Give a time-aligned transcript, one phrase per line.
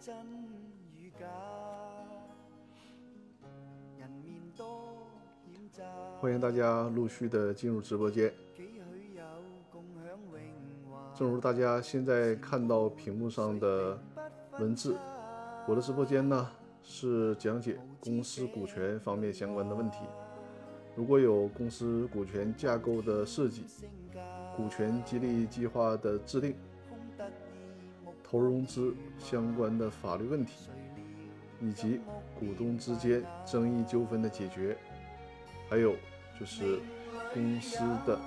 [0.00, 0.14] 真
[0.96, 1.26] 与假，
[3.98, 4.92] 人面多
[6.20, 8.32] 欢迎大家陆续的进入直播间。
[11.14, 13.98] 正如大家现在看到屏幕上的
[14.58, 14.96] 文字，
[15.66, 16.50] 我的直播间呢
[16.82, 19.98] 是讲解公司股权方面相关的问题。
[20.96, 23.64] 如果有公司股权架构的设计、
[24.56, 26.56] 股权激励计划的制定、
[28.34, 30.68] 投融资相关的法律问题，
[31.60, 32.00] 以及
[32.36, 34.76] 股东之间争议纠纷的解决，
[35.70, 35.94] 还有
[36.40, 36.80] 就是
[37.32, 38.18] 公司的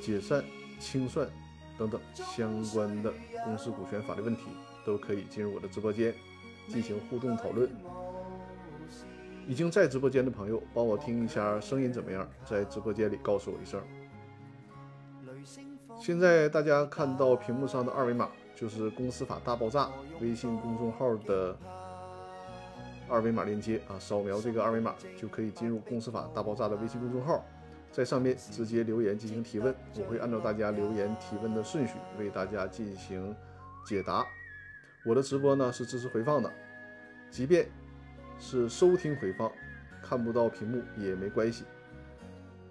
[0.00, 0.42] 解散、
[0.80, 1.28] 清算
[1.76, 3.12] 等等相关的
[3.44, 4.44] 公司股权法律问题，
[4.86, 6.14] 都可以进入我的直播间
[6.66, 7.68] 进行互动讨论。
[9.46, 12.26] 已经在直播间的朋友，帮我听一下声音怎么样？
[12.46, 13.82] 在直播间里告诉我一声。
[15.98, 19.84] 现在大家看到屏幕上的二维码，就是《公司法大爆炸》
[20.18, 21.54] 微信公众号的
[23.06, 27.44] 二维码链接啊，扫描这个二维码就可以进入《公司法大爆炸》的微信公众号，
[27.92, 33.36] 在上面直接留言进行提问，我会按照大家留言提问的顺序为大家进行
[33.84, 34.26] 解答。
[35.04, 36.50] 我的直播呢是支持回放的，
[37.30, 37.68] 即便
[38.38, 39.52] 是收听回放，
[40.02, 41.64] 看不到屏幕也没关系，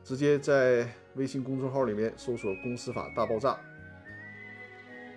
[0.03, 3.55] 直接在微信公众号里面搜索“公司法大爆炸”，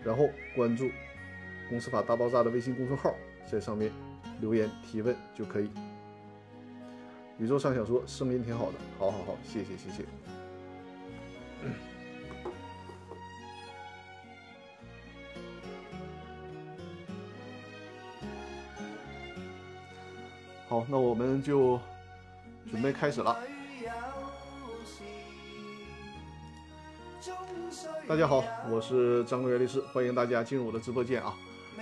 [0.05, 0.91] 然后关注
[1.69, 3.15] “公司法大爆炸”的微信公众号，
[3.51, 3.93] 在上面
[4.41, 5.71] 留言提问就可以。
[7.39, 10.05] 宇宙上想说声音挺好的，好好好，谢谢谢谢。
[20.69, 21.81] 好，那我们就
[22.71, 23.39] 准备开始了。
[28.07, 31.37] 大家好，我是张国元律师，欢迎大家进入我的直播间啊。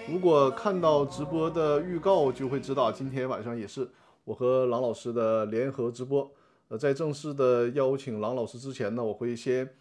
[0.08, 3.88] 如果看到直播的预告，就会知道今天晚上也是
[4.24, 6.30] 我和郎老师的联合直播。
[6.68, 9.72] 呃，在正式的邀请郎老师之前呢，我会先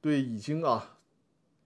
[0.00, 0.96] 对已经啊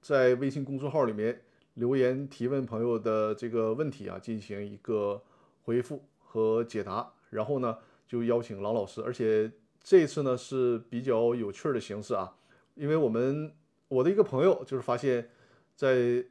[0.03, 1.41] 在微信公众号里面
[1.75, 5.23] 留言提问朋友的这个问题啊进行一个
[5.63, 9.51] 回复和解答，然后呢就邀请郎老师，而且
[9.83, 12.31] 这次呢是比较有趣儿的形式啊，
[12.81, 13.55] 因为我们
[13.89, 15.29] 我的一个朋友就是发现，
[15.77, 16.25] 在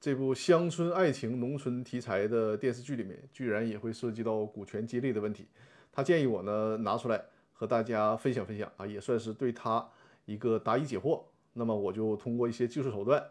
[0.00, 5.46] 这部乡村爱情、农村题材的电视剧里面，居然也会涉及到股权激励的问题。
[5.92, 9.88] 他建议我呢拿出来和大家分享分享啊，也算是对他
[10.24, 11.22] 一个答疑解惑。
[11.52, 13.24] 那么我就通过一些技术手段，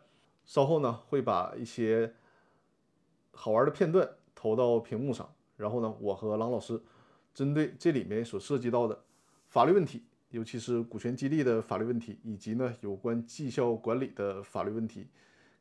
[0.45, 2.13] 稍后呢会把一些
[3.33, 6.81] 好玩的片段投到屏幕上，然后呢我和郎老师
[7.33, 9.03] 针对这里面所涉及到的
[9.49, 10.03] 法律问题。
[10.29, 15.07] 尤其是股权激励的法律问题，以及呢有关绩效管理的法律问题，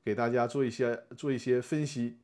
[0.02, 2.18] 给大家做一些做一些分析，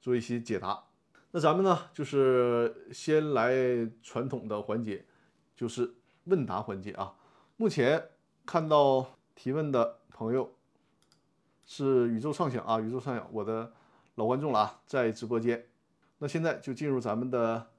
[0.00, 0.84] 做一些解答。
[1.32, 3.54] 那咱们呢就是先来
[4.02, 5.04] 传统的环节，
[5.54, 7.14] 就是问答环节啊。
[7.56, 8.08] 目前
[8.46, 10.56] 看到提问的朋友
[11.66, 13.72] 是宇宙畅想啊，宇宙畅想，我的
[14.14, 15.66] 老观众了啊，在直播间。
[16.18, 17.70] 那现在就进入咱们的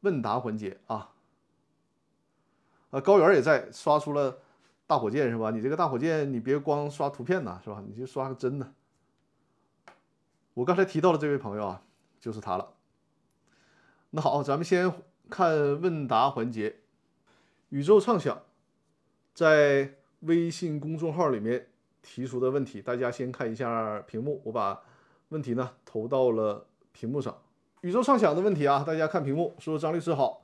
[0.00, 1.14] 问答环节啊。
[2.92, 4.36] 呃，高原也在刷出了
[4.86, 5.50] 大火箭是吧？
[5.50, 7.82] 你这个大火箭，你别光刷图片呐，是吧？
[7.86, 8.70] 你就刷个真的。
[10.52, 11.82] 我刚才提到的这位朋友啊，
[12.20, 12.74] 就是他了。
[14.10, 14.92] 那好，咱们先
[15.30, 16.80] 看问答环节。
[17.70, 18.42] 宇宙畅想
[19.32, 21.70] 在微信公众号里面
[22.02, 24.82] 提出的问题，大家先看一下屏幕，我把
[25.30, 27.34] 问题呢投到了屏幕上。
[27.80, 30.41] 宇宙畅想的问题啊，大家看屏幕，说张律师好。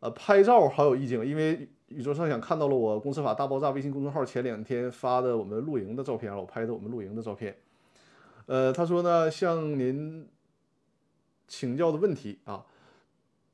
[0.00, 7.56] 呃，拍照好有意境，因为宇宙上想看到了我公司法大爆炸微信公众号前两天发的我们露营的照片，我拍的我们露营的照片。
[8.46, 10.26] 呃，他说呢，向您
[11.46, 12.64] 请教的问题啊，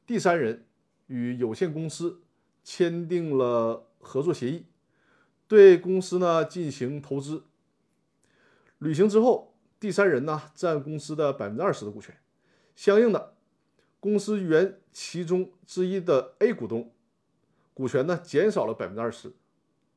[0.06, 0.64] 第三人
[1.08, 2.20] 与有限公司
[2.62, 4.66] 签订了合作协议，
[5.48, 7.42] 对公司呢进行投资，
[8.78, 12.16] 履行之后，第三人呢占公司的百分之二十的股权，
[12.76, 13.35] 相应的。
[14.06, 16.92] 公司原其中之一的 A 股东
[17.74, 19.32] 股权呢减少了百分之二十，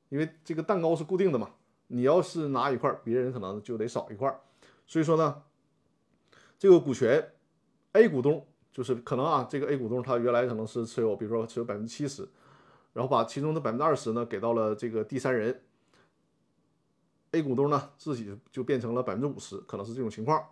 [0.10, 1.52] 因为这个蛋糕是固定的嘛，
[1.90, 4.36] 你要是拿一块，别人可能就得少一块，
[4.88, 5.44] 所以说呢，
[6.58, 7.34] 这个股权
[7.92, 12.28] A 股东就是可能啊，这个 A 股东他原来可能是持有，比如说持有百分之七十，
[12.94, 15.62] 然后把其中的百分之二十呢给到了这个第三人
[17.34, 20.44] ，A 股东呢自己就变成了百分之五十，可能是这种情况。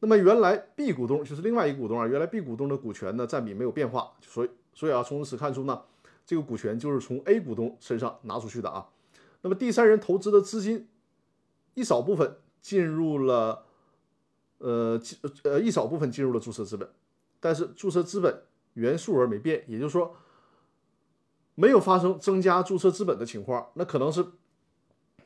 [0.00, 5.82] 那么原来 B 股东就是另外一个股东啊，原来 B 股东的股权呢占比没有变化，所以所以啊从此看出呢，
[6.26, 8.88] 这个股权就是从 A 股东身上拿出去的啊。
[9.40, 10.88] 那么第三人投资的资金
[11.74, 13.64] 一少部分进入了
[14.58, 15.00] 呃
[15.44, 16.88] 呃一少部分进入了注册资本，
[17.40, 18.42] 但是注册资本
[18.74, 20.14] 原数额没变，也就是说
[21.54, 24.26] 没有发生增加注册资本的情况，那可能是。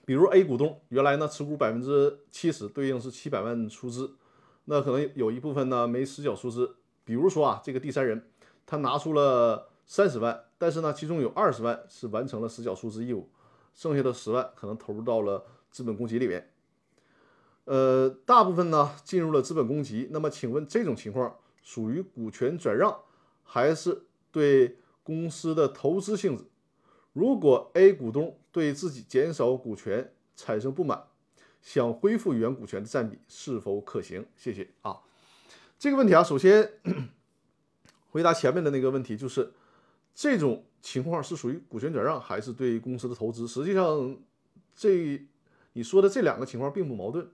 [0.07, 4.17] 比如 A 股东原来呢持股百分之七十，对应是七百万出资，
[4.71, 6.77] 那可能有一部分呢没实缴出资。
[7.05, 8.31] 比如说啊，这个第三人
[8.65, 13.29] 他拿出了三十万，但是呢其中有二十万是完成了实缴出资义务，
[13.75, 16.53] 剩下的十万可能投入到了资本公积里面。
[17.65, 20.09] 呃，大部分呢进入了资本公积。
[20.13, 22.97] 那么请问这种情况属于股权转让，
[23.43, 26.45] 还是对公司的投资性质？
[27.13, 31.07] 如果 A 股东对自己减少股权产生不满，
[31.61, 34.27] 想恢复原股权的占比是否可行？
[34.37, 34.99] 谢谢啊。
[35.79, 36.73] 这个问题啊，首先
[38.11, 39.53] 回答前面的那个问题，就是
[40.15, 43.47] 这种情况是属于股权转让还是对公司的投资？
[43.47, 44.19] 实际上，
[44.75, 45.27] 这
[45.73, 47.31] 你说的这两个情况并不矛盾，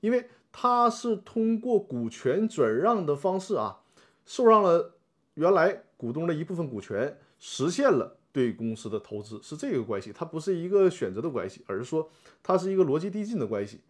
[0.00, 3.80] 因为它是通过股权转让的方式啊，
[4.26, 4.98] 受让了
[5.34, 8.17] 原来股东的一部分股权，实现了。
[8.38, 12.08] 对公司的投资是这个关系，它不是一个选择的关系，而是说
[12.40, 13.80] 它是一个逻辑递进的关系。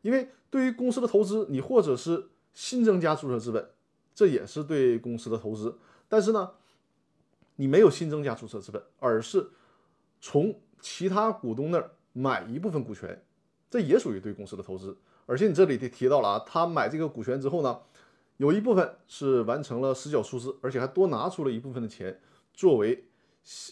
[0.00, 3.68] 因为对于公司的投资，你或者是新增加注册资本，
[4.14, 5.76] 这也是对公司的投资。
[6.08, 6.52] 但是呢，
[7.56, 9.50] 你没有新增加注册资本，而是
[10.18, 13.22] 从其他股东那儿买一部分股权，
[13.68, 14.96] 这也属于对公司的投资。
[15.26, 17.80] 而且你这里提提到了啊，他买这个股权之后呢，
[18.38, 22.18] 有一部分是完成了实缴出资，而且还多拿出了一部分的钱
[22.54, 23.04] 作为。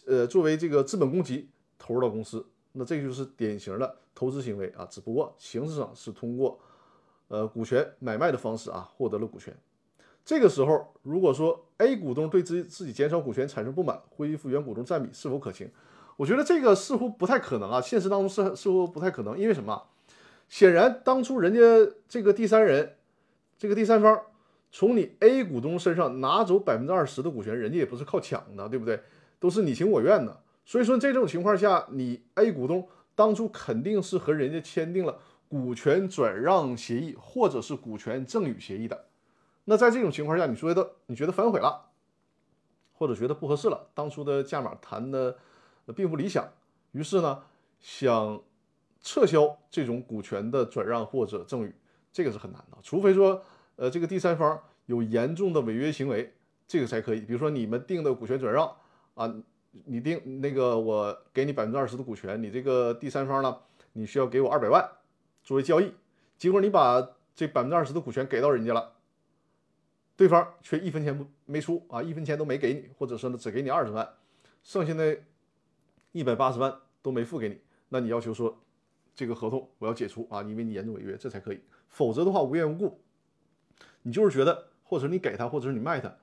[0.06, 1.48] 呃，作为这个资本公积
[1.78, 6.58] 投入到公司，那这就是典型的投资行为啊，只不过形式上是通过
[7.28, 9.56] 呃股权买卖的方式啊获得了股权。
[10.24, 15.70] 这个时候，如果说 A 股东对自自己减少股权产生不满，恢复原股东占比是否可行？
[16.16, 19.82] 我觉得这个似乎不太可能啊，现实当中是似乎不太可能，因为什么？
[20.48, 21.60] 显然当初人家
[22.08, 22.96] 这个第三人，
[23.56, 24.20] 这个第三方
[24.70, 29.00] 从你 A 股东身上拿走百分之二十的股权，人家也不是靠抢的，对不对？
[29.40, 35.18] 都是你情我愿的，所以说这种情况下，你 A 股东当初肯定是和人家签订了
[35.48, 39.06] 股权转让协议，或者是股权赠与协议的。
[39.66, 41.90] 那在这种情况下，你觉得你觉得反悔了，
[42.92, 45.36] 或者觉得不合适了，当初的价码谈的
[45.94, 46.48] 并不理想，
[46.90, 47.42] 于是呢
[47.78, 48.42] 想
[49.00, 51.72] 撤销这种股权的转让或者赠与，
[52.12, 53.40] 这个是很难的，除非说
[53.76, 56.34] 呃这个第三方有严重的违约行为，
[56.66, 57.20] 这个才可以。
[57.20, 58.74] 比如说你们定的股权转让。
[59.18, 59.34] 啊，
[59.84, 63.58] 你定那个我给你百分之二十的股权，你这个第三方呢，
[63.94, 64.88] 你需要给我二百万
[65.42, 65.92] 作为交易，
[66.36, 68.92] 结果你把这百分之二十的股权给到人家了，
[70.14, 74.08] 对方却一分钱不没出啊，一分钱都没给你，或者说呢只给你二十万，
[74.62, 75.18] 剩下的
[76.12, 76.72] 一百八十万
[77.02, 78.56] 都没付给你，那你要求说
[79.16, 83.00] 这个合同我要解除啊，因为你严重违约，这才可以，否则的话无缘无故，
[84.02, 86.16] 你就是觉得或者你给他，或者是你卖他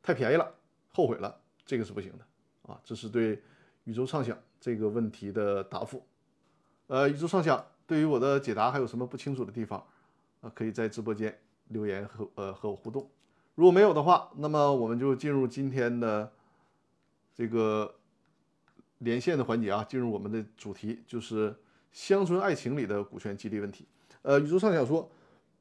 [0.00, 0.54] 太便宜了，
[0.92, 2.24] 后悔了，这个是不行的。
[2.66, 3.40] 啊，这是对
[3.84, 6.04] 宇宙畅想这个问题的答复。
[6.88, 9.84] 呃，宇宙畅想对于我的解答还有什么不清楚的地方
[10.40, 10.50] 啊？
[10.54, 11.36] 可以在直播间
[11.68, 13.08] 留言和呃和我互动。
[13.54, 16.30] 如果没有的话，那么我们就进入今天的
[17.34, 17.94] 这个
[18.98, 21.54] 连线的环节啊，进入我们的主题，就是
[21.90, 23.86] 乡村爱情里的股权激励问题。
[24.22, 25.10] 呃，宇宙畅想说，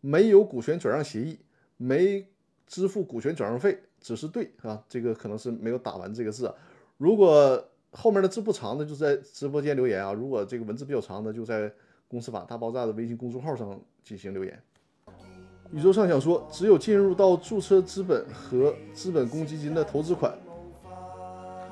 [0.01, 1.39] 没有股权转让协议，
[1.77, 2.27] 没
[2.67, 6.55] 支付股权转让费，只是对啊，这个可能是没有打完这个字啊。
[6.97, 11.71] 如果后面的字不长的，就在直播间留言啊；如果这个文字比较长的，就在
[12.07, 14.61] “公司法大爆炸”的微信公众号上进行留言。
[15.71, 20.37] 宇宙上想说，只有进入到注册资本和资本公积金的投资款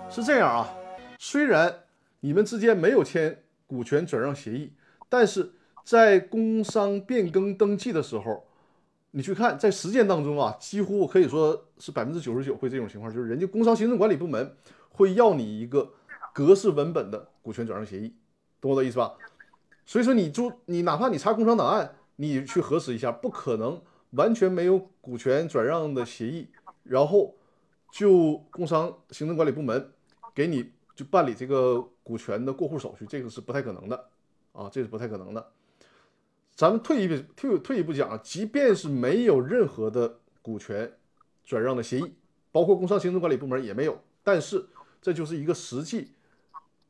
[0.09, 0.73] 是这样啊。
[1.19, 1.73] 虽然
[2.21, 4.71] 你们之间没有签股权转让协议，
[5.07, 5.51] 但是
[5.85, 8.43] 在工商变更登记的时候，
[9.11, 14.51] 你去看，在实践当中啊，几乎可以说是百分之九十九会这种情况，就是人家工商行政管理部门。
[14.93, 15.91] 会要你一个
[16.33, 18.15] 格式文本的股权转让协议，
[18.61, 19.13] 懂我的意思吧？
[19.85, 23.81] 所以说你注你哪怕你查工商档案，你去核实一下，不可能
[24.11, 26.47] 完全没有股权转让的协议，
[26.83, 27.35] 然后
[27.91, 29.91] 就工商行政管理部门
[30.33, 34.09] 给你就办理这个股权的过户手续，这个是不太可能的
[34.53, 35.51] 啊，这是不太可能的。
[36.55, 40.93] 咱们退一步退退一步讲，即便是没有任何的股权
[41.43, 42.13] 转让的协议，
[42.51, 44.65] 包括工商行政管理部门也没有，但是。
[45.03, 46.13] 这就是一个实际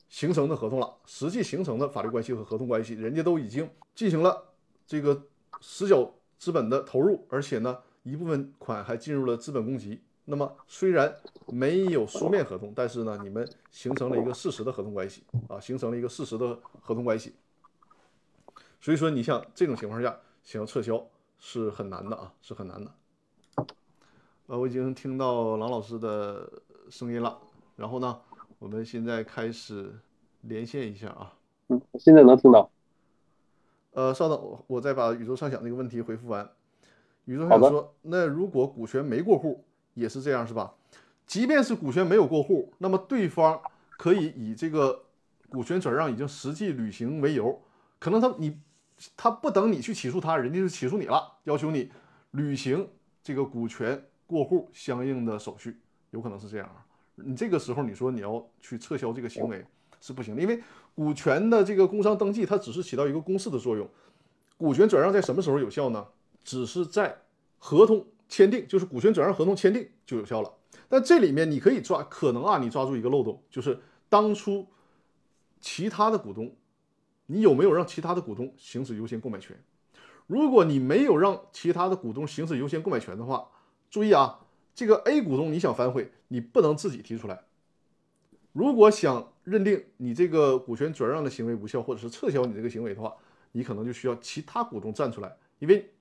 [0.07, 4.53] 形成的合同了，实际形成的法律关系和合同关系，人家都已经进行了
[4.85, 5.23] 这个
[5.59, 10.03] 实缴资本的投入，而且呢，一部分款还进入了资本公积。
[10.25, 11.13] 那么虽然
[11.47, 17.33] 没有书面合同，但是呢，你们形成了一个事实的合同关系啊，形成了一个事实的合同关系。
[18.79, 21.03] 所以说，你像这种情况下想要撤销
[21.39, 22.91] 是很难的啊，是很难的。
[24.45, 26.49] 呃，我已经听到郎老师的
[26.89, 27.39] 声音了，
[27.83, 28.17] 然后呢，
[28.59, 29.93] 我们现在开始
[30.43, 31.33] 连线一下啊。
[31.67, 32.71] 嗯，现在能听到。
[33.91, 36.49] 呃，稍等，我我再把宇宙畅想那个问题回复完。
[37.25, 40.75] 宇宙畅想说，那如果股权没过户，也是这样是吧？
[41.27, 43.61] 即便是股权没有过户，那么对方
[43.97, 45.03] 可以以这个
[45.49, 47.61] 股权转让已经实际履行为由，
[47.99, 48.61] 可能他你
[49.17, 51.91] 他不等你去起诉他，人家就起诉你了，要求你
[52.31, 52.87] 履行
[53.21, 56.82] 这个股权过户相应的手续，有可能是这样啊。
[57.15, 59.65] 你这个时候你说你要去撤销这个行为
[59.99, 60.61] 是不行的，因为
[60.95, 63.87] 股权的这个工商登记它只是起到一个公示的作用，
[64.57, 66.05] 股权转让在什么时候有效呢？
[66.43, 67.17] 只是在
[67.57, 70.51] 合同签订，就是股权转让合同签订就有效了。
[70.89, 73.79] 但这里面你可以抓，可能啊，你抓住一个漏洞，就是
[74.09, 74.67] 当初
[75.61, 76.53] 其他的股东，
[77.27, 79.57] 你有没有让其他的股东行使优先购买权？
[80.27, 83.47] 如果你没有让其他的股东行使优先购买权的话，
[83.89, 84.42] 注意啊，
[84.75, 87.43] 这个 A 股东你想反悔，你不能自己提出来。
[88.51, 93.15] 如果想认定你这个股权转让的行为无效，或者是撤销你这个行为的话，
[93.51, 95.91] 你可能就需要其他股东站出来，因为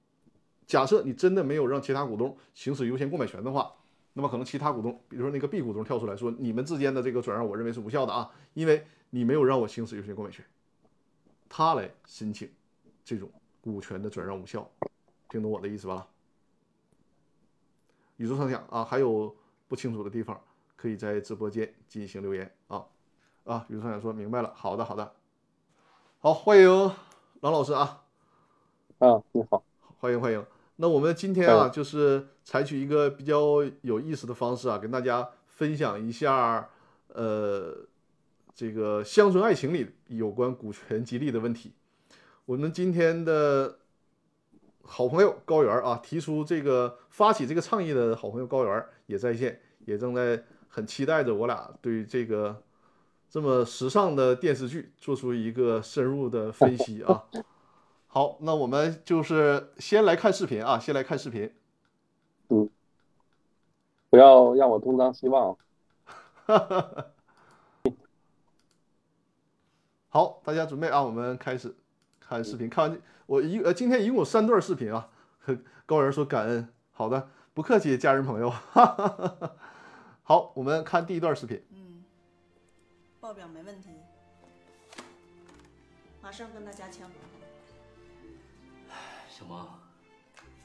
[0.66, 3.72] 假设你真的没有让其他股东行使优先购买权的话，
[4.12, 10.44] 那么可能其他股东，比如说那个 B 股东跳出来说，你们之间的这个转让，我认为是无效的啊，因为你没有让我行使优先购买权，
[11.48, 12.50] 他来申请
[13.04, 13.30] 这种
[13.62, 14.70] 股权的转让无效，
[15.30, 16.06] 听懂我的意思吧？
[18.16, 19.34] 宇宙畅想啊，还有
[19.68, 20.40] 不清楚的地方，
[20.76, 22.84] 可以在直播间进行留言啊
[23.44, 23.66] 啊！
[23.68, 25.12] 宇宙畅想说明白了，好的好的，
[26.18, 26.68] 好，欢迎
[27.40, 28.04] 郎老师啊。
[28.98, 29.64] 啊，你好。
[29.98, 30.44] 欢迎欢迎。
[30.76, 36.68] 那我们今天啊，就是采取一个比较有意思的方式啊，跟大家分享一下，
[37.08, 37.86] 呃，
[38.54, 41.72] 这个乡村爱情里有关股权激励的问题。
[42.44, 43.78] 我们今天的
[44.84, 52.62] 好朋友高原啊，提出这个发起这个倡议的好朋友高原也在线，也正在很期待着我俩对这个
[53.30, 57.24] 这么时尚的电视剧做出一个深入的分析啊。
[58.08, 61.50] 好，那我们就是先来看视频啊，先来看视频。
[62.48, 62.68] 嗯
[64.10, 65.56] 不要让我东张西望。
[70.10, 71.74] 好，大家准备啊，我们开始
[72.32, 72.70] 看视频。
[72.70, 75.10] 看完我一呃，今天一共有三段视频啊。
[75.84, 78.48] 高人说感恩，好的，不客气，家人朋友。
[80.24, 81.62] 好，我们看第一段视频。
[81.70, 82.02] 嗯，
[83.20, 83.90] 报表没问题，
[86.22, 88.96] 马上跟大家签合同。
[89.28, 89.68] 小萌，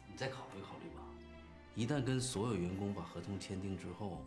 [0.07, 1.01] 你再考虑考虑吧。
[1.75, 4.21] 一旦跟所有员工把合同签订之后，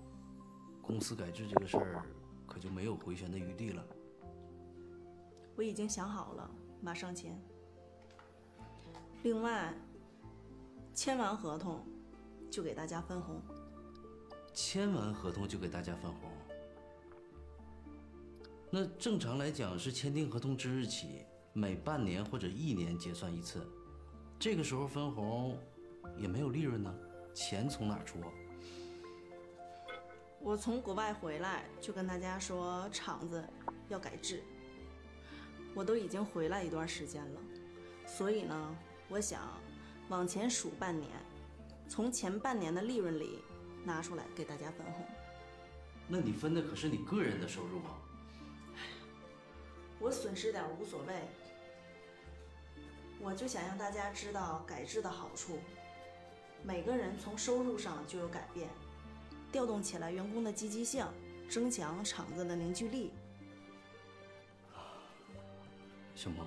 [0.83, 2.05] 公司改制这个事儿
[2.47, 3.83] 可就没有回旋的余地了。
[5.57, 7.41] 我已经想好了，马上签。
[9.23, 9.75] 另外，
[10.95, 11.85] 签完合同
[12.51, 13.41] 就给大家分红。
[14.53, 16.31] 签完合同就给大家分红？
[18.71, 23.67] 那正常来讲是签订合同之日起，每半年或者一年结算一次。
[24.39, 25.59] 这个时候分红
[26.17, 26.95] 也没有利润呢，
[27.35, 28.19] 钱从哪儿出？
[30.41, 33.45] 我从国外回来就跟大家说厂子
[33.89, 34.43] 要改制，
[35.75, 37.41] 我都已经回来一段时间了，
[38.07, 38.77] 所以呢，
[39.09, 39.41] 我想
[40.09, 41.11] 往前数半年，
[41.89, 43.39] 从前半年的利润里
[43.85, 45.07] 拿出来给大家分红。
[46.09, 47.97] 那你分的可是你个人的收入啊！
[50.01, 51.15] 我损失点无所谓。
[53.21, 55.59] 我就想让大家知道改制的好处，
[56.65, 58.69] 每个人从收入上就有改变，
[59.53, 61.07] 调动起来员工的积极性，
[61.49, 63.13] 增强厂子的凝聚力。
[66.21, 66.45] 小萌，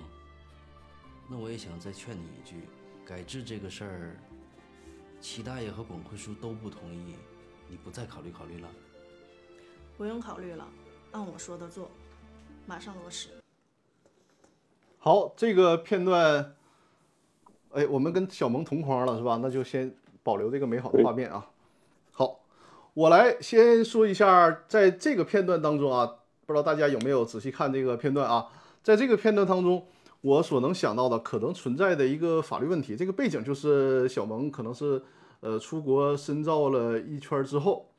[1.28, 2.68] 那我也想再劝你一句，
[3.04, 4.16] 改制这个事儿，
[5.20, 7.16] 齐大爷和广坤叔都不同意，
[7.68, 8.68] 你不再考虑考虑了？
[9.98, 10.64] 不用考虑了，
[11.10, 11.90] 按我说的做，
[12.66, 13.30] 马上落实。
[14.96, 16.54] 好，这个片段。
[17.72, 19.40] 哎，我们跟小萌同框了是吧？
[19.42, 21.50] 那就先保留这个美好的画面啊。
[22.12, 22.38] 好，
[22.92, 26.06] 我来先说一下，在这个片段当中啊，
[26.46, 28.46] 不知道大家有没有仔细看这个片段啊？
[28.84, 29.86] 在这个片段当中，
[30.20, 35.02] 我所能想到的可能存在的一个法律问题，这个背景就是小萌可能是
[35.40, 37.90] 呃出国深造了一圈之后，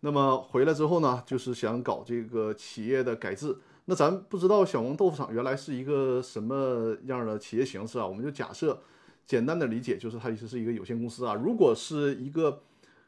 [0.00, 3.56] 那么回来之后呢，就是想搞这个企业的改制。
[3.86, 8.06] 那咱不知道小萌豆腐厂原来是一个什么样的企业形式啊？
[8.06, 8.78] 我们就假设。
[9.26, 11.32] 简单的理解就是它其实是一个有限公司啊。
[11.32, 12.60] 如果是一个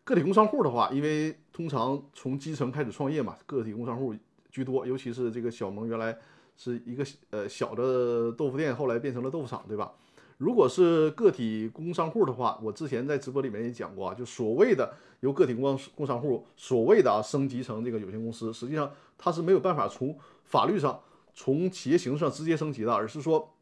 [0.03, 4.15] 个体工商户的话，因为通常从基层开始创业嘛，个体工商户
[4.51, 6.17] 居多，尤其是这个小萌原来
[6.57, 9.93] 是一个呃小的豆腐店，后来变成了豆腐厂，对吧？
[10.39, 21.01] 如果是个体工商户的话，我之前在直播里面也讲过啊，就所谓的由个体工商工商户所谓的啊升级成这个有限公司，实际上它是没有办法从法律上、
[21.33, 23.55] 从企业形式上直接升级的，而是说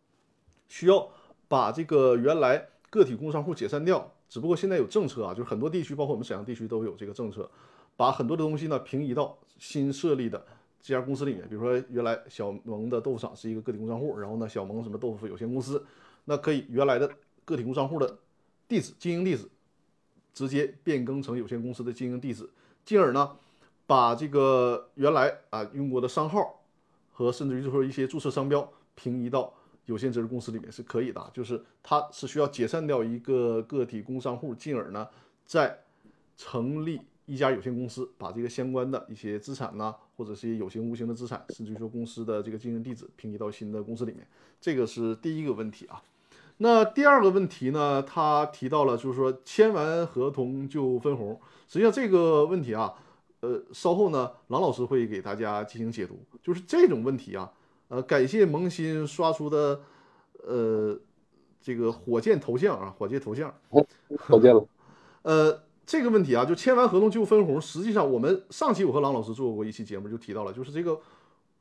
[0.68, 1.08] 需要
[1.46, 4.10] 把这个原来个体工商户解散掉。
[4.28, 7.48] 只不过现在有政策啊，就是很多地区，包括我们沈阳地区都有这个政策，
[7.96, 10.44] 把很多的东西呢平移到新设立的
[10.84, 11.48] 这家公司里面。
[11.48, 15.82] 比如说原来小萌的豆腐厂是一个个体工商户，然后呢小萌什么豆腐有限公司。
[16.26, 17.10] 那可以原来的
[17.46, 18.18] 个体工商户的
[18.68, 19.48] 地址、经营地址，
[20.34, 22.48] 直接变更成有限公司的经营地址，
[22.84, 23.34] 进而呢，
[23.86, 26.60] 把这个原来啊用过的商号
[27.12, 29.54] 和甚至于就说一些注册商标平移到
[29.86, 35.08] 有限责任公司里面是可以的，就是它是需要解散掉一个个体工商户，进而呢
[35.46, 35.78] 再
[36.36, 44.26] 成立一家有限公司，把这个相关的一些资产呐，或者是一些有形无形的资产，甚至于说公司的这个经营地址平移到新的公司里面，
[44.60, 46.02] 这个是第一个问题啊。
[46.58, 48.00] 那第二个问题呢？
[48.02, 51.40] 他提到了，就是说签完合同就分红。
[51.66, 52.94] 实际上这个问题啊，
[53.40, 56.16] 呃，稍后呢，郎老师会给大家进行解读。
[56.42, 57.50] 就是这种问题啊，
[57.88, 59.80] 呃，感谢萌新刷出的
[60.46, 60.96] 呃
[61.60, 64.64] 这个火箭头像啊，火箭头像，火箭了。
[65.22, 67.60] 呃，这个问题啊，就签完合同就分红。
[67.60, 70.98] 实际上我们上期我和郎老师做过一期节目，就提到了，就是这个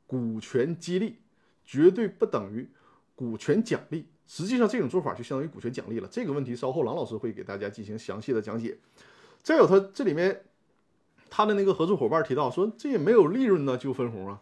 [0.06, 1.18] 股权激励
[1.64, 2.68] 绝对不等于
[3.14, 4.06] 股权奖励。
[4.26, 6.08] 实际上，这种做法就相当于股权奖励了。
[6.10, 8.78] 这个问题稍后郎老师会给大家进行详细的讲解。
[9.42, 10.46] 再有，他这里面
[11.28, 14.40] 他的那个合作伙伴提到说，这也没有利润呢，就分红啊。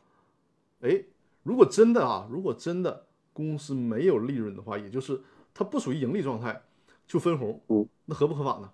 [0.83, 1.03] 哎，
[1.43, 5.21] 如果真的啊，如果真的公司没有利润的话，也就是
[5.53, 6.63] 它不属于盈利状态，
[7.09, 7.61] 就分红，
[8.05, 8.71] 那合不合法呢？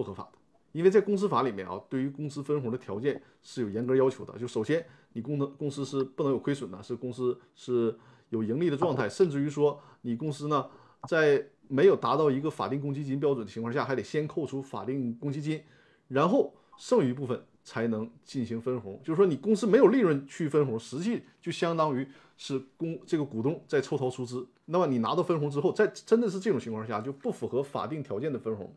[0.00, 0.38] 不合法的，
[0.72, 4.38] 因为在公司法里面啊，对于公司分红的条件是有严格要求的。
[4.38, 7.94] 就首先，你公的公司是不能有亏损的，是公司是。
[8.30, 10.64] 有盈利的状态，甚至于说你公司呢，
[11.08, 15.60] 在没有达到一个法定公积金标准的情况下，还得先扣除法定公积金，
[16.06, 19.00] 然后剩余部分才能进行分红。
[19.02, 24.46] 就是说你公司没有利润去分红，实际就相当于是公这个股东在抽逃出资。
[24.66, 28.72] 那么你拿到分红之后，在真的是这种情况下，就不符合法定条件的分红，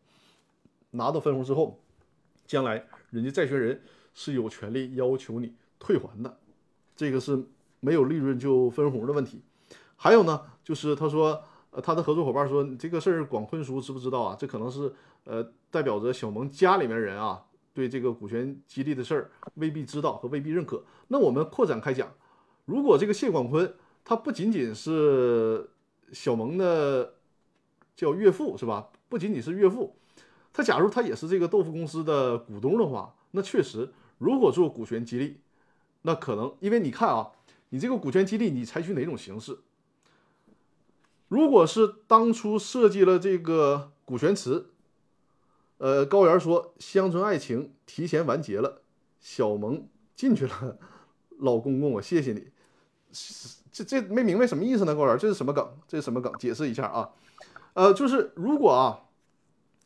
[0.93, 1.79] 拿到分红之后，
[2.47, 3.83] 将来人家债权人
[4.15, 6.39] 是有权利要求你退还的。
[6.95, 7.43] 这个是。
[7.85, 9.41] 没有利润就分红的问题，
[9.97, 14.37] 还有呢，就是他说，呃，他的合作伙伴说，这个事儿广坤叔知不知道啊？
[14.39, 14.89] 这可能是
[15.25, 20.81] 呃代表着小萌家里面人啊，对这个股权激励的事儿未必知道和未必认可。
[21.09, 22.09] 那我们扩展开讲，
[22.63, 23.75] 如果这个谢广坤
[24.05, 25.69] 他不仅仅是
[26.13, 27.15] 小萌的
[27.97, 28.91] 叫岳父是吧？
[29.09, 29.93] 不仅仅是岳父，
[30.53, 35.39] 他假如他也是这个豆腐公司的股东的话，那确实，如果做股权激励，
[36.03, 37.31] 那可能因为你看啊。
[37.69, 39.57] 你这个股权激励，你采取哪种形式？
[41.27, 44.67] 如果是当初设计了这个股权池，
[45.79, 48.83] 呃，高原说乡村爱情提前完结了，
[49.19, 50.77] 小萌进去了，
[51.39, 52.49] 老公公，我谢谢你。
[53.71, 54.93] 这这没明白什么意思呢？
[54.93, 55.67] 高原，这是什么梗？
[55.87, 56.31] 这是什么梗？
[56.37, 57.09] 解释一下啊。
[57.73, 59.02] 呃，就是如果啊，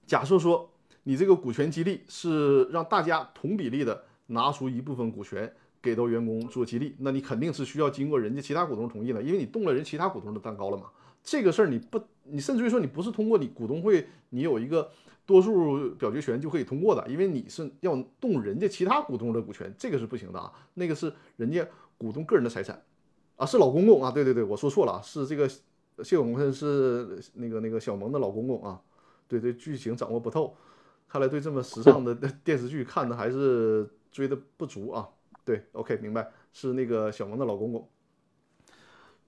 [0.07, 0.67] 假设说
[1.03, 5.53] 你这个股权激励是让大家同比例的拿出一部分股权。
[5.79, 10.85] 给到员工做激励，那你肯定是需要经过人家其他股东同意的，因为你动了人其他股东的蛋糕了嘛。
[11.23, 14.89] 这个事儿你不，你甚至于说你不是通过你股东会，你有一个
[15.25, 20.51] 多数表决权就可以通过的，因为你是要动人家其他股东的股权，这个是不行的啊。
[20.73, 21.65] 那个是人家
[21.97, 22.83] 股东个人的财产
[23.37, 25.47] 啊，是老公公啊，对对对，我说错了啊，是这个
[26.03, 28.81] 谢永坤是那个那个小萌的老公公啊。
[29.27, 30.55] 对对，剧情掌握不透，
[31.07, 35.07] 看来对这么时尚的 电视剧看的还是追的不足啊。
[35.43, 37.89] 对，OK，明白，是那个小萌的老公公。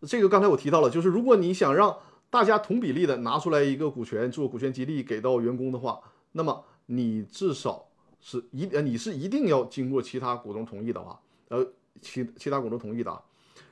[0.02, 1.98] 这个刚才我提到了，就是如果你想让
[2.30, 6.00] 大家同比例的拿出来一个股权做股权激励给到员工的话，
[6.34, 7.88] 那么你至少
[8.20, 11.66] 是一呃你是一定要经过其他股东同意的话，呃
[12.02, 13.22] 其其他股东同意的。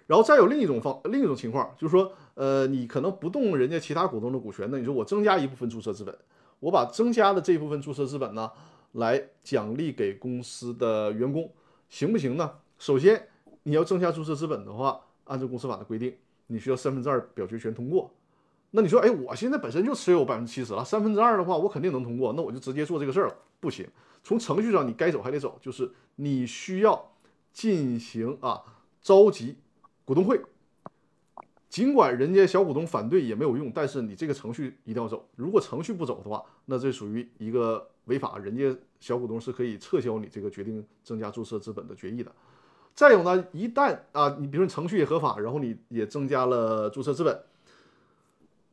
[0.07, 6.17] 然后再有另一种方另一种情况，就是说呃你可能不动人家其他股东的股权，那你说我增加一部分注册资本，
[6.59, 8.51] 我把增加的这部分注册资本呢
[8.93, 11.51] 来奖励给公司的员工。
[11.89, 12.51] 行不行呢？
[12.77, 13.27] 首先，
[13.63, 16.15] 你要增加注册资本的话，按照公司法的规定，
[16.47, 18.11] 你需要三分之二表决权通过。
[18.71, 23.35] 那你说，哎，我现在本身就持有百分之七十了，三分之二的话，我肯定能通过，那我就直接做这个事儿了。
[23.59, 23.87] 不行，
[24.23, 27.13] 从程序上你该走还得走，就是你需要
[27.53, 28.61] 进行啊
[29.01, 29.55] 召集
[30.07, 30.41] 股东会。
[31.69, 35.27] 尽管人家小股东反对也没有用，但是你这个程序一定要走。
[35.35, 42.31] 如果程序不走的话，那这属于一个违法，人家小股东是可以撤销你这个决定增加注册资本的决议的。
[42.95, 47.43] 再有呢，一旦啊，你比如说程序也合法，然后你也增加了注册资本，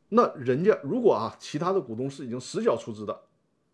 [0.09, 3.23] 那人家如果啊，其他的股东是已经实缴出资的，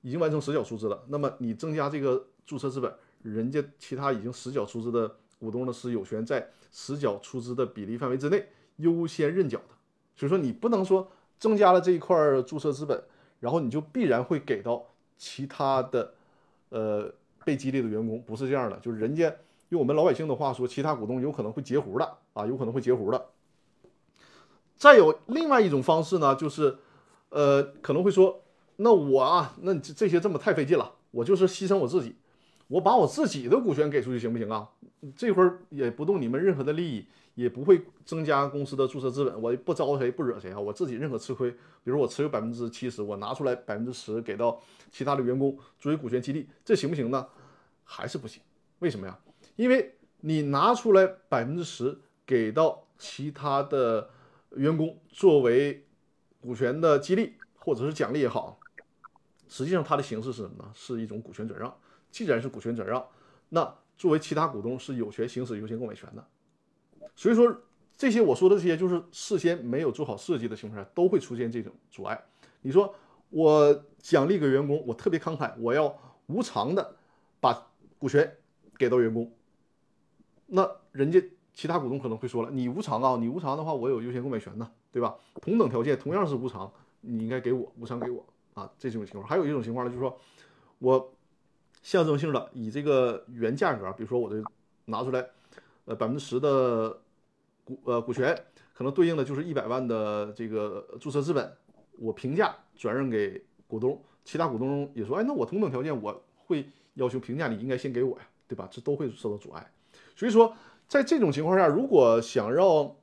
[0.01, 9.73] 已经完成实缴出资了，那么你增加这个注册资本，人家其他已经实缴出资的股东呢是有权在实缴出资的比例范围之内优先认缴的。
[10.15, 13.03] 所以说你不能说增加了这一块注册资本，
[13.39, 14.85] 然后你就必然会给到
[15.17, 16.13] 其他的
[16.69, 17.11] 呃
[17.43, 19.35] 被激励的员工，不是这样的，就是人家
[19.69, 23.25] 用我们老百姓的话说，其他股东有可能会截胡的啊，有可能会截胡的。
[24.77, 26.77] 再有另外一种方式呢，就是，
[27.29, 28.43] 呃，可能会说，
[28.77, 32.15] 那我啊，那这这些这么太费劲了，我就是牺牲我自己，
[32.71, 34.69] 我把我自己的股权给出去行不行啊？
[35.17, 37.05] 这会儿也不动你们任何的利益，
[37.35, 44.57] 也不会增加公司的注册资本，我不招谁不惹谁啊，我自己认可吃亏，比如我持有百分之七十，我拿出来百分之十给到
[44.89, 47.27] 其他的员工作为股权激励，这行不行呢？
[47.83, 48.41] 还是不行，
[48.79, 49.19] 为什么呀？
[49.57, 54.09] 因为你拿出来百分之十给到其他的。
[54.57, 55.85] 员工作为
[56.41, 58.59] 股权的激励或者是奖励也好，
[59.47, 60.69] 实际上它的形式是什么呢？
[60.73, 61.73] 是一种股权转让。
[62.11, 63.03] 既然是股权转让，
[63.49, 66.23] 那作为其他股东是有权行使优先购买权的。
[67.15, 67.61] 所以说，
[67.97, 72.23] 这些我说的这些，就是事先没有做好设计的情况下，都会出现这种阻碍。
[72.61, 72.93] 你说
[73.29, 75.97] 我奖励给员工，我特别慷慨，我要
[76.27, 76.95] 无偿的
[77.39, 78.37] 把股权
[78.77, 79.31] 给到员工，
[80.47, 81.23] 那人家。
[81.53, 85.13] 其他股东可能会说了：“你无偿啊，你无偿的话，我有优先购买权呢，对吧？
[85.41, 86.71] 同等条件，同样是无偿，
[87.01, 90.17] 你应该给我无偿给我啊。”这种情况，还有一种情况呢，就是说
[90.79, 91.13] 我
[91.81, 94.43] 象征性的以这个原价格，比如说我这
[94.85, 95.25] 拿出来，
[95.85, 97.01] 呃，百分之十的
[97.63, 98.35] 股呃股权，
[98.73, 101.51] 可能对应的就是一百万的这个注册资本，
[101.99, 109.71] 我平价转让给股东，其他股东也说：“哎，那我同等条件，我会要求平价，你应该先给我呀，对吧？”这都会受到阻碍，
[110.15, 110.55] 所以说。
[110.87, 112.93] 在这种情况下，如果想让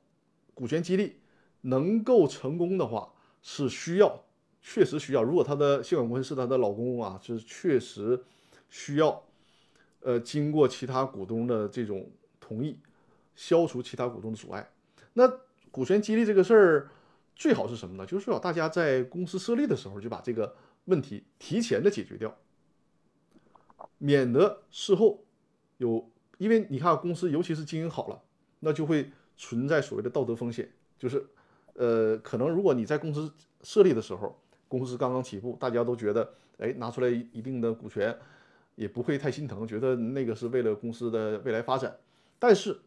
[0.53, 1.15] 股权激励
[1.61, 3.11] 能够成功的话，
[3.41, 4.25] 是需要，
[4.61, 5.23] 确实需要。
[5.23, 8.23] 如果他的谢管坤是他的老公啊，就是确实
[8.69, 9.23] 需要，
[10.01, 12.79] 呃，经过其他股东的这种同意，
[13.35, 14.71] 消除其他股东的阻碍。
[15.13, 15.27] 那
[15.71, 16.89] 股权激励这个事儿，
[17.35, 18.05] 最好是什么呢？
[18.05, 20.55] 就是最好大家在公司设立的时候就把这个
[20.85, 22.37] 问题提前的解决掉，
[23.97, 25.25] 免得事后
[25.77, 26.09] 有。
[26.37, 28.21] 因为你看公司，尤其是经营好了，
[28.61, 31.27] 那就会存在所谓的道德风险，就是，
[31.73, 33.29] 呃，可能如果你在公司
[33.61, 38.17] 设立的时候，公司刚刚起步，大家都觉得，哎，拿出来一定的股权，
[38.79, 41.93] 也不会太心疼，觉得那个是为了公司的未来发展。
[42.39, 42.79] 但是，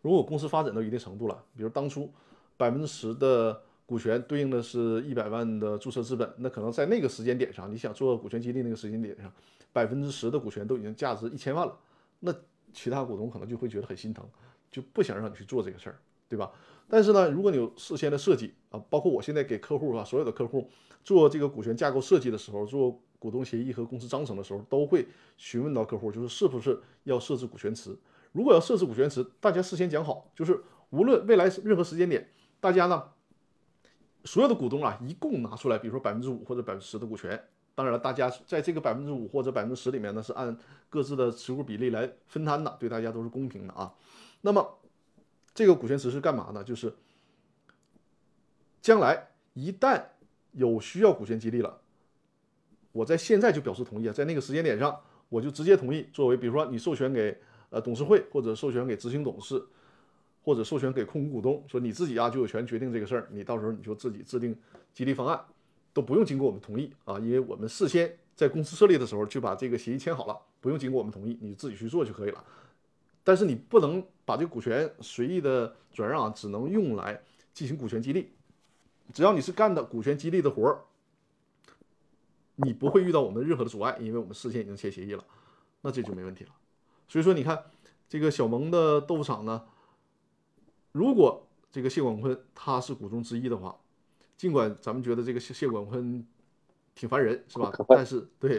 [0.00, 2.12] 如果公司发展到一定程度了，比如当初
[2.56, 9.32] 百分之十的股权对应的是一百万的注册资本，那可能在那个时间点上，你想做股权激励那个时间点上，
[9.72, 11.78] 百分之十的股权都已经价值一千万了，
[12.20, 12.34] 那。
[12.70, 14.22] 其他股东可能就会觉得很心疼，
[14.70, 16.52] 就不想让你去做这个事儿，对吧？
[16.86, 20.68] 但是呢，如果你有事先的设计啊，包括我现在给客户啊，所有的客户
[21.02, 27.96] 做这个股权架构设计的时候，做股东协议和公司章程的时候，都会询问到客户，就是是不是要设置股权池。
[28.32, 33.10] 如果要设置股权池，大家事先讲好，就是无论未来任何时间点，大家呢，
[34.24, 37.42] 所有的股东啊，一共拿出来，比如说百分之五或者百分之十的股权。
[37.74, 40.56] 当然了，大家在这个百分之五或者百分之十里面呢，是按
[40.88, 43.94] 各自的持股比例来分摊的，对大家都是公平的啊。
[44.40, 44.78] 那么，
[45.54, 46.64] 这个股权池是干嘛呢？
[46.64, 46.92] 就是
[48.80, 50.02] 将来一旦
[50.52, 51.80] 有需要股权激励了，
[52.98, 57.38] 我在现在就表示同意啊，在那个时间点上，我就直接同意，作为比如说你授权给
[57.70, 59.62] 呃董事会，或者授权给执行董事，
[60.42, 64.56] 或者授权给控股股东，说你自己啊就有权决定这个事儿，你到时候你就自己制定
[64.92, 65.40] 激励方案。
[65.94, 72.44] 都不用经过我们同意啊，因为我们事先在公司设立的时候就把这个协议签好了，不用经过我们同意，你自己去做就可以了。
[73.24, 77.20] 但是你不能把这股权随意的转让，只能用来
[77.52, 78.30] 进行股权激励。
[79.12, 80.78] 只要你是干的股权激励的活儿，
[82.58, 85.24] 你不会遇到我们任何的阻碍，因为我们事先已经签协议了，
[85.80, 86.50] 那这就没问题了。
[87.08, 87.64] 所以说，你看
[88.08, 89.64] 这个小萌的豆腐厂呢，
[90.92, 93.76] 如果这个谢广坤他是股东之一的话。
[94.36, 96.24] 尽管咱们觉得这个谢谢广坤
[96.94, 97.72] 挺烦人，是吧？
[97.88, 98.56] 但是 对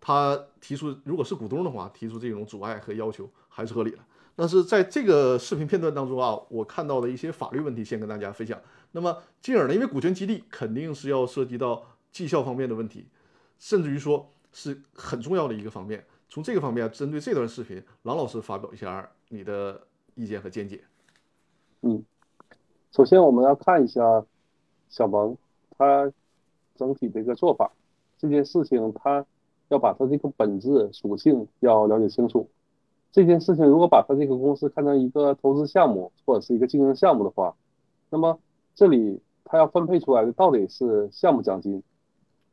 [0.00, 3.98] 他提出，如果是股东的话，提出这种阻碍和要求还是合理的。
[4.34, 8.58] 但是在这个视频片段当中啊，我看到的一些法律问题，先跟大家分享。
[8.92, 13.06] 那么进而呢，因为股权激励肯定是要涉及到绩效方面的问题，
[13.60, 16.04] 甚至于说是很重要的一个方面。
[16.28, 19.80] 从这个方面，针对这段视频，郎老师发表一下你的
[20.16, 20.82] 意见和见解。
[21.82, 22.04] 嗯，
[22.90, 24.02] 首先我们要看一下。
[24.92, 25.36] 小萌，
[25.78, 26.12] 他
[26.74, 27.70] 整体的一个做法，
[28.18, 29.24] 这件事情他
[29.68, 32.50] 要把他这个本质属性要了解清楚。
[33.12, 37.54] 这件事情如果把他这个公司看成一个投资项目或者是一个经营项目的话，
[38.08, 38.36] 那么
[38.74, 41.80] 这里他要分配出来的到底是项目奖金，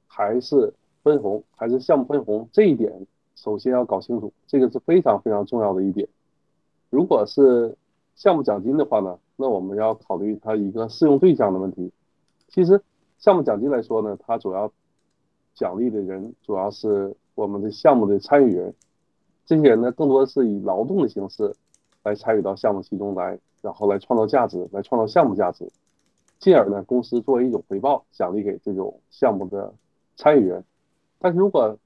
[0.06, 0.72] 还是
[1.08, 2.50] 分红，还是项目分红？
[2.52, 6.10] 这一点首先要搞清楚，这个是非常非常重要的一点。
[6.90, 7.78] 如果是
[8.16, 11.92] 项目奖金的话呢，那我们要考虑它一个适用对象的问题。
[12.50, 12.82] 其实
[13.20, 14.70] 项目奖金来说呢，它主要
[15.54, 18.74] 奖励的人主要是我们的项目的参与人，
[19.46, 21.54] 这些人呢更多是以劳动的形式
[22.04, 25.70] 来参与到项目其中来，然后来创造价值，来创造项目价值，
[26.40, 29.74] 进而呢公司作为一种回报奖励给这种项目的
[30.16, 30.64] 参与人。
[31.20, 31.78] 但是如果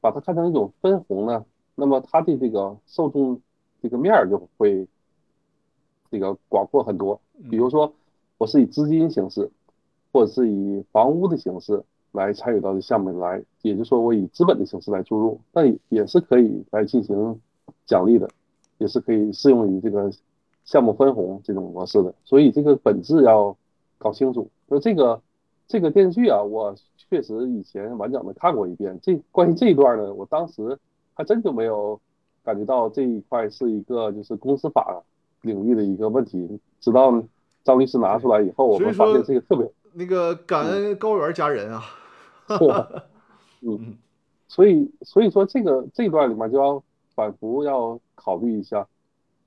[0.00, 3.40] 把它看成一种分红呢，那么它的这个受众
[3.82, 4.86] 这个面儿就会
[6.10, 7.20] 这个广阔很多。
[7.50, 7.92] 比如说，
[8.38, 9.50] 我是以资金形式，
[10.12, 17.40] 或者是以房屋的形式来参与到这项目里来，也就是说，我以资本的形式来注入，那也是可以来进行
[17.86, 18.28] 奖励的，
[18.78, 20.10] 也是可以适用于这个
[20.64, 22.14] 项目分红这种模式的。
[22.24, 23.56] 所以这个本质要
[23.98, 24.48] 搞清楚。
[24.68, 25.20] 说这个
[25.66, 26.74] 这个电视剧啊，我
[27.08, 28.98] 确实以前完整的看过一遍。
[29.02, 30.78] 这关于这一段呢，我当时
[31.14, 31.98] 还真就没有
[32.44, 35.02] 感觉到这一块是一个就是公司法
[35.42, 36.60] 领域的一个问题。
[36.80, 37.12] 直到
[37.64, 41.82] 张律师拿出来以后，我们发现这个特别那个感恩高原家人啊，
[42.48, 42.88] 是吧？
[43.62, 43.96] 嗯，
[44.46, 46.82] 所以所以说这个这一段里面就要
[47.14, 48.86] 反复要考虑一下，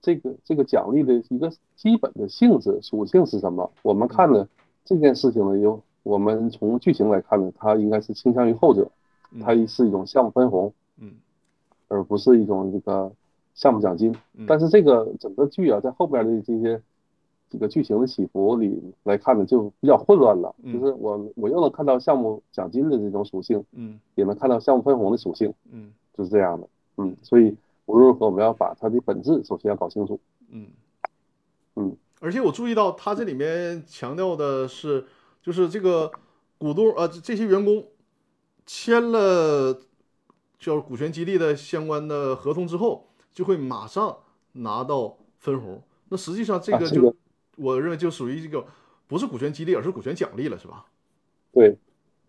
[0.02, 3.72] 这个这个奖励的一个基本的性质属性是什么？
[3.82, 4.48] 我们看呢
[4.84, 8.90] 这件事情呢，有我们从剧情来看呢，它应该是倾向于后者，
[9.42, 11.14] 它是一种项目分红，嗯，
[11.88, 13.12] 而不是一种这个
[13.54, 14.16] 项目奖金。
[14.48, 16.82] 但是这个整个剧啊，在后边的这些。
[17.54, 20.56] 这个剧情的起伏里来看呢，就比较混乱了。
[20.64, 27.14] 就是我我又能看到项目奖金的这种属性，嗯，也能看到项目分红的属性，嗯，就是这样的，嗯。
[27.22, 27.54] 所以
[27.88, 30.18] 无论如何，我们要把它的本质首先要搞清楚，
[30.50, 30.68] 嗯，
[31.76, 31.94] 嗯。
[32.22, 35.04] 而且我注意到它这里面强调的是，
[35.42, 36.12] 就是这个
[36.58, 37.86] 股东呃这些员工
[38.66, 39.80] 签了
[40.60, 44.18] 叫股权激励的相关的合同之后，就会马上
[44.54, 45.82] 拿到分红。
[46.10, 47.16] 那实际上这个就。
[47.58, 48.66] 我认为就属于这个
[49.08, 50.86] 不是股权激励，而是股权奖励了，是吧？
[51.52, 51.78] 对，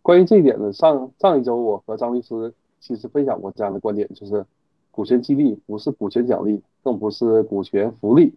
[0.02, 4.44] 关于这一点呢，上上一周我和张律师其实分享过这样的观点，就是
[4.90, 8.34] 股权激励不是股权奖励，更不是股权福利。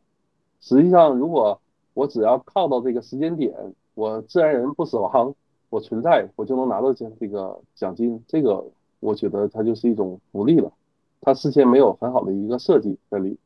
[0.61, 1.59] 实际上，如果
[1.95, 3.51] 我只要靠到这个时间点，
[3.95, 5.34] 我自然人不死亡，
[5.69, 8.63] 我存在，我就能拿到这这个奖金，这个
[8.99, 10.71] 我觉得它就是一种福利了。
[11.21, 13.39] 它事先没有很好的一个设计这里，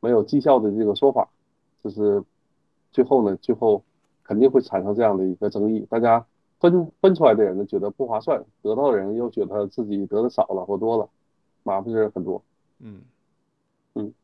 [0.00, 1.28] 没有绩效的这个说法，
[1.84, 2.24] 就是。
[2.92, 3.82] 最后呢，最后
[4.22, 6.24] 肯定会产生这样的一个争议，大家
[6.58, 11.06] 分分出来的人呢觉得不划算，得到的人又觉得自己得的少了或多了，
[11.62, 12.42] 麻烦事很多。
[12.78, 13.02] 嗯
[13.94, 14.14] 嗯。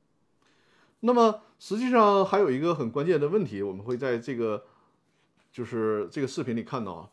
[1.00, 4.62] 那么实际上还有一个很关键的问题，我们会在这个
[5.52, 7.10] 就是这个视频里看到啊，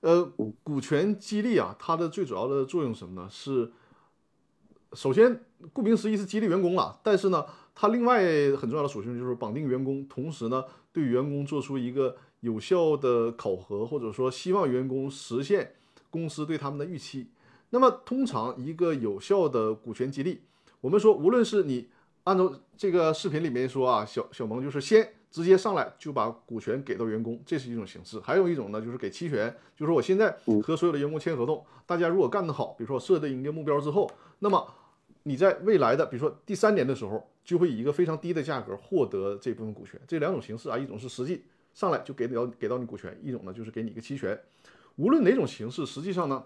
[0.00, 0.24] 呃，
[0.62, 3.28] 股权激励啊，它的最主要的作用是什么呢？
[3.30, 3.70] 是
[4.92, 8.24] 首先顾名思义是激励员工了，但是呢，它另外
[8.56, 10.64] 很重要的属性就是绑定员工，同时呢。
[10.96, 15.74] 对员工做出一个有效的考核，或者说希望员工实现
[16.08, 17.28] 公司对他们的预期。
[17.68, 20.40] 那么，通常一个有效的股权激励，
[20.80, 21.88] 我们说，无论是你
[22.24, 30.30] 按照这个视频里面说啊，小小萌就是先直接上来就把股权给到员工，这是一种形式；还有一种呢，就是给期权，就是我现在
[30.62, 34.66] 和所有的员工签合同，大家如果干得好，比如说我设定一个目标之后，那么
[35.22, 37.26] 你在未来的比如说第三年的时候。
[37.46, 40.00] 就会以一个非常低的价格获得这部分股权。
[40.04, 44.36] 这两种形式啊，一种是实际上来就给到给到你股权，一种呢就是给你一个期权。
[44.96, 46.44] 无论哪种形式，实际上呢，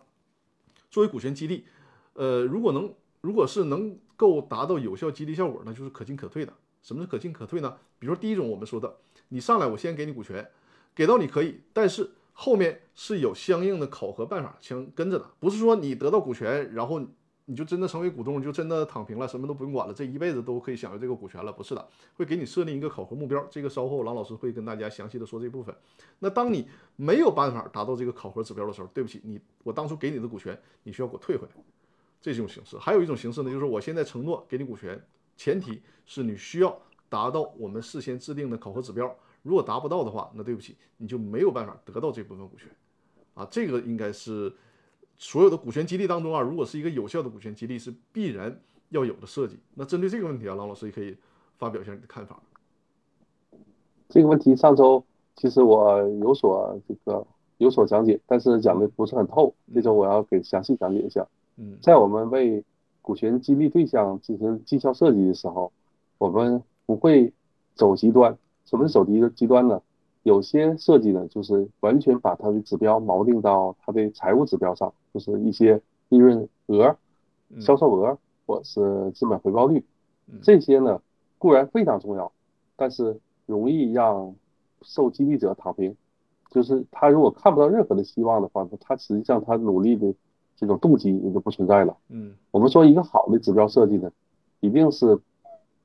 [0.90, 1.64] 作为股权激励，
[2.12, 6.52] 呃，如果能如果是能够达到有效激励效果，那就是可进可退的。
[6.82, 7.76] 什么是可进可退呢？
[7.98, 8.96] 比如说第一种我们说的，
[9.28, 10.48] 你上来我先给你股权，
[10.94, 17.00] 给到你可以，但是后面是有相应的考核办法相跟着的，不是说你得到股权然后。
[17.46, 21.50] 你就真的成为股东，就真的躺平了，什么都不用管了，这一辈子都可以享有这个股权了？
[21.50, 25.74] 不是的，会给你设定一个考核目标，这个稍后郎老师会跟大家详细的说这部分。
[26.20, 31.52] 那当你没有办法达到这个考核指标的时候，对不起，你我当初给你的股权，你需要给我退回来，
[32.20, 32.78] 这种形式。
[32.78, 35.04] 还有一种形式呢，就是我现在承诺给你股权，
[35.40, 39.10] 前提是你需要达到我们事先制定的考核指标，
[39.42, 42.68] 如果达不到的话，那对不起，你就没有办法得到这部分股权。
[43.32, 44.52] 啊，这个应该是。
[45.22, 49.58] 所有的股权激励当中啊，如果是一个有效的股权激励，是必然要有的设计。
[49.74, 51.16] 那针对这个问题啊，郎老师也可以
[51.58, 52.38] 发表一下你的看法。
[54.08, 55.02] 这个问题上周
[55.36, 57.26] 其实我有所这个
[57.58, 59.54] 有所讲解，但是讲的不是很透。
[59.74, 61.26] 这周我要给详细讲解一下。
[61.56, 62.64] 嗯，在我们为
[63.02, 65.72] 股权激励对象进行绩效设计的时候，
[66.18, 67.32] 我们不会
[67.74, 68.36] 走极端。
[68.64, 69.82] 什么是走极极端呢？
[70.22, 76.96] 有些设计呢，就是完全把它的指标锚定到它的财务指标上，就是一些利润额、
[77.48, 79.84] 嗯销售额或者是资本回报率
[80.28, 81.00] 嗯，这些呢
[81.38, 82.30] 固然非常重要，
[82.76, 84.34] 但是容易让
[84.82, 85.96] 受激励者躺平。
[86.50, 90.14] 就是他如果看不到任何的希望的话，那他实际上他努力的
[90.60, 91.96] 这种动机也就不存在了。
[92.10, 94.12] 嗯我们说一个好的指标设计呢，
[94.60, 95.18] 一定是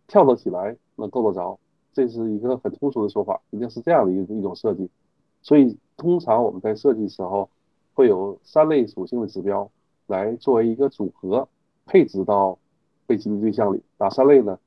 [0.06, 1.58] 跳得起来，能够得着，
[1.94, 4.90] 这是一个很通俗的说法，一定是这样的一一种设计。
[5.42, 7.50] 所以通常我们在设计时候
[7.94, 9.72] 会有三类属性的指标
[10.08, 11.48] 来作为一个组合
[11.86, 12.60] 配置到
[13.08, 13.82] 被激励对象里。
[13.98, 14.60] 哪三类呢？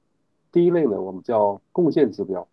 [0.50, 2.48] 第一类呢，我们叫贡献指标。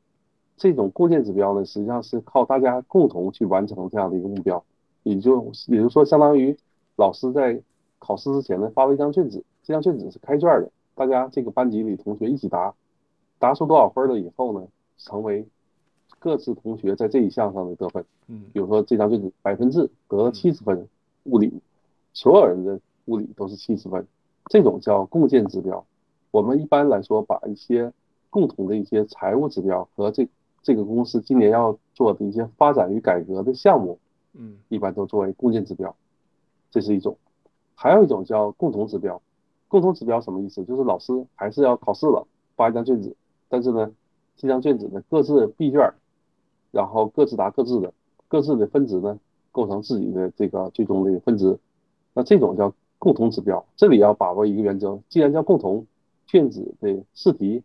[0.57, 4.63] 这种贡献指标呢，实际上是靠大家共同去完成这样的一个目标，
[5.03, 6.57] 也就也就是说，相当于
[6.95, 7.61] 老师在
[7.99, 12.73] 考试之前呢发了一张卷子，这张卷子是开卷的，大家这个班级里同学一起答，
[13.39, 15.45] 答出多少分了以后呢，成为
[16.19, 18.05] 各自同学在这一项上的得分。
[18.27, 18.45] 嗯。
[18.53, 20.87] 比如说这张卷子百分制得了七十分，
[21.23, 21.51] 物理
[22.13, 24.07] 所有人的物理都是七十分，
[24.47, 25.85] 这种叫共建指标。
[26.31, 27.91] 我们一般来说把一些
[28.29, 30.27] 共同的一些财务指标和这
[30.61, 33.99] 这个公司今年要做的一些发展与改革的项目，
[34.33, 34.57] 嗯。
[34.69, 35.95] 一般都作为共建指标，
[36.75, 37.15] 这是一种。
[37.73, 39.21] 还有一种叫共同指标。
[39.69, 40.61] 共同指标什么意思？
[40.65, 43.15] 就是老师还是要考试了，发一张卷子，
[43.47, 43.89] 但是呢，
[44.35, 45.93] 这张卷子呢各自闭卷，
[46.71, 47.93] 然后各自答各自的，
[48.27, 49.17] 各自的分值呢
[49.53, 51.57] 构成自己的这个最终的分值。
[52.13, 53.65] 那这种叫共同指标。
[53.77, 55.87] 这里要把握一个原则，既然叫共同，
[56.27, 57.63] 卷子的试题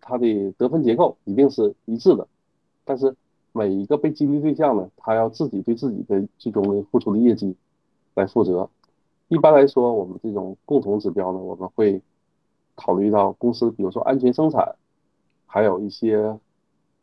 [0.00, 2.28] 它的得分结构一定是一致的，
[2.84, 3.16] 但是
[3.52, 7.54] 每一个被激励对象呢，他要自己对自己的最终的付出的业绩
[8.14, 8.68] 来负责。
[9.28, 12.02] 一般来说，我们这种共同指标呢，我们会
[12.74, 14.76] 考虑到公司，比如说安全生产，
[15.46, 16.38] 还有一些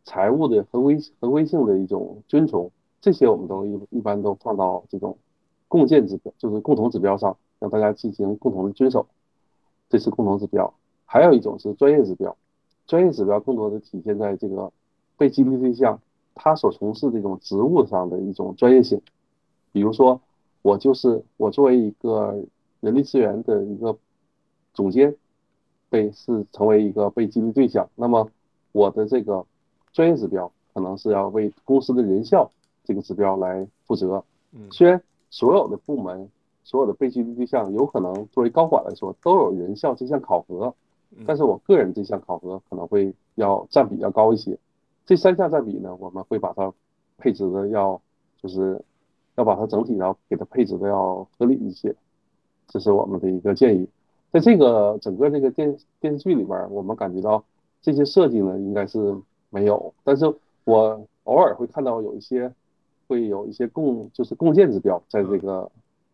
[0.04, 5.18] 财务的合规合规性的一种遵从，这些我们都一一般都放到这种
[5.68, 9.08] 共建指标，就是共同指标上，让大家进行共同的遵守。
[9.90, 10.72] 这是共同指标。
[11.06, 12.38] 还有一种是专业指标，
[12.86, 14.72] 专业指标更多的体现在这个
[15.18, 16.00] 被激励对象
[16.36, 19.02] 他所从事这种职务上的一种专业性。
[19.72, 20.22] 比如说，
[20.62, 22.38] 我就是我作为一个
[22.82, 23.98] 人力资源的一个
[24.74, 25.16] 总监，
[25.90, 28.30] 被是成为一个被激励对象，那么
[28.72, 29.46] 我的这个
[29.92, 32.50] 专业指标可能是要为公司的人效
[32.84, 34.24] 这个指标来负责。
[34.52, 36.30] 嗯虽然所有的部门、
[36.64, 40.74] 所有的被激励对象有可能作为高管来说都有人效这项考核，
[41.26, 44.58] 但是我个人这项考核可能会要占比要高一些。
[45.06, 46.72] 这三项占比呢，我们会把它
[47.18, 48.00] 配置的要
[48.42, 48.80] 就是
[49.40, 51.96] 要把它整体要给它配置的要合理一些，
[52.68, 53.88] 这是我们的一个建议。
[54.34, 57.42] 在这个整个这个电电视剧里边，我们感觉到
[57.82, 59.16] 这些设计呢应该是
[59.50, 60.26] 没有，但是
[60.66, 62.54] 我偶尔会看到有一些
[63.08, 65.72] 会有一些共就是共建指标在这个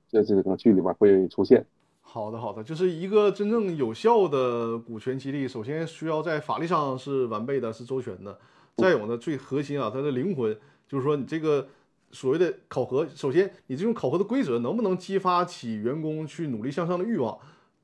[0.08, 1.66] 在这个剧里边会出现。
[2.04, 8.38] 好的，好的，就是一个真正有效的股权激励，首先需要在法律上是完备的，是周全的。
[8.78, 10.56] 再有呢，最核心啊，它的灵魂
[10.88, 11.68] 就是说，你这个
[12.12, 17.38] 所谓的考核，首先你这种考核的规则能不能激发起员工去努力向上的欲望？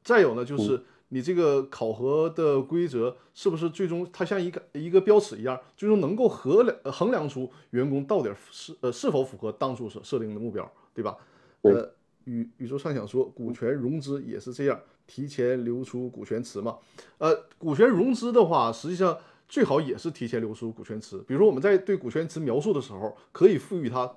[0.03, 11.17] 再有呢，就是你这个考核的规则是不是最终它像一个一个标尺一样，最终能够衡量呃衡量出员工到底是呃是否符合当初设设定的目标，对吧？
[11.61, 11.91] 呃，
[12.23, 16.77] 宇宇宙畅想说，股权融资也是这样，提前流出股权池嘛。
[17.17, 19.17] 呃，股权融资的话，实际上
[19.51, 21.17] 最好也是提前流出股权池。
[21.27, 24.09] 比如说我们在对股权池描述的时候，可以赋予它，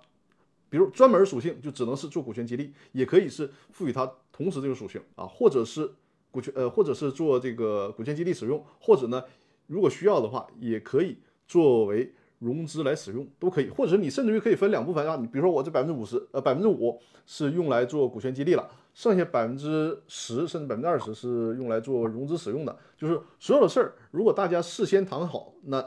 [0.71, 5.93] 比如专门属性就只能是做股权激励，也可以是赋予它同时这个属性啊，或者是
[6.31, 9.25] 股权呃，或者是做这个股权激励使用，或者呢，
[9.67, 11.19] 如果需要的话，也可以
[11.49, 13.69] 作为融资来使用，都可以。
[13.71, 22.75] 或者你甚至于可以分两部分啊，你比如说我这百分之五十呃百分之五是用来做股权激励了，剩下百分之十甚至百分之二十是用来做融资使用的。
[22.97, 25.85] 就是所有的事儿，如果大家事先谈好，那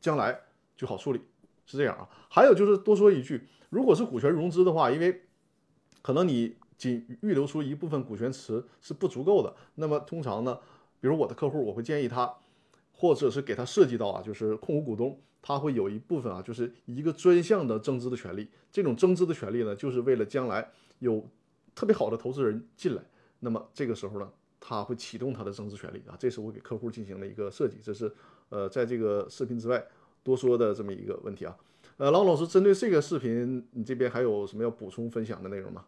[0.00, 0.38] 将来
[0.76, 1.20] 就好处理，
[1.66, 2.08] 是这样啊。
[2.28, 5.22] 还有就是多说一句，如果是股权融资的话，因为
[6.02, 10.58] 可能你仅预留出一部分股权池是不足够的，那么通常呢，
[11.00, 12.32] 比如我的客户，我会建议他，
[12.92, 18.48] 或者是给他设计到啊，就是控股股东，他会有一部分啊，就是一个专项的增资的权利。
[18.70, 20.70] 这种增资的权利呢，就是为了将来
[21.00, 21.26] 有
[21.80, 23.00] 特别好的投资人进来，
[23.38, 24.28] 那么这个时候呢，
[24.60, 28.12] 他会启动他的增值权利啊，这是我给客户进行的一个设计，这是
[28.50, 29.82] 呃在这个视频之外
[30.22, 31.56] 多说的这么一个问题啊。
[31.96, 35.82] 呃，郎老师，针对这个视频，你这边还有什么要补充分享的内容吗？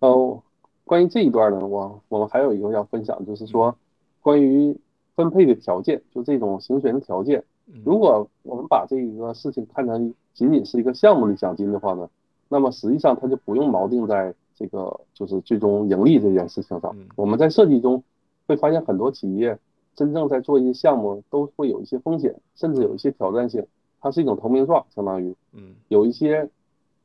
[0.00, 0.42] 哦，
[0.82, 3.72] 关于这一段呢，我我们还有一个要分享，就是说
[4.20, 4.76] 关于
[5.14, 7.44] 分配的条件，就这种行权的条件，
[7.84, 12.10] 如果我们把这个事情看成仅仅是一个项目的奖金的话呢，
[12.48, 17.08] 那么实际上它就不用锚定在这个就是最终盈利这件事情上嗯。
[17.16, 18.00] 我们在设计中
[18.46, 19.58] 会发现很多企业
[19.96, 23.66] 真正在做一些项目都会有一些风险，甚至有一些挑战性，
[24.00, 26.48] 它是一种投名状，相当于嗯有一些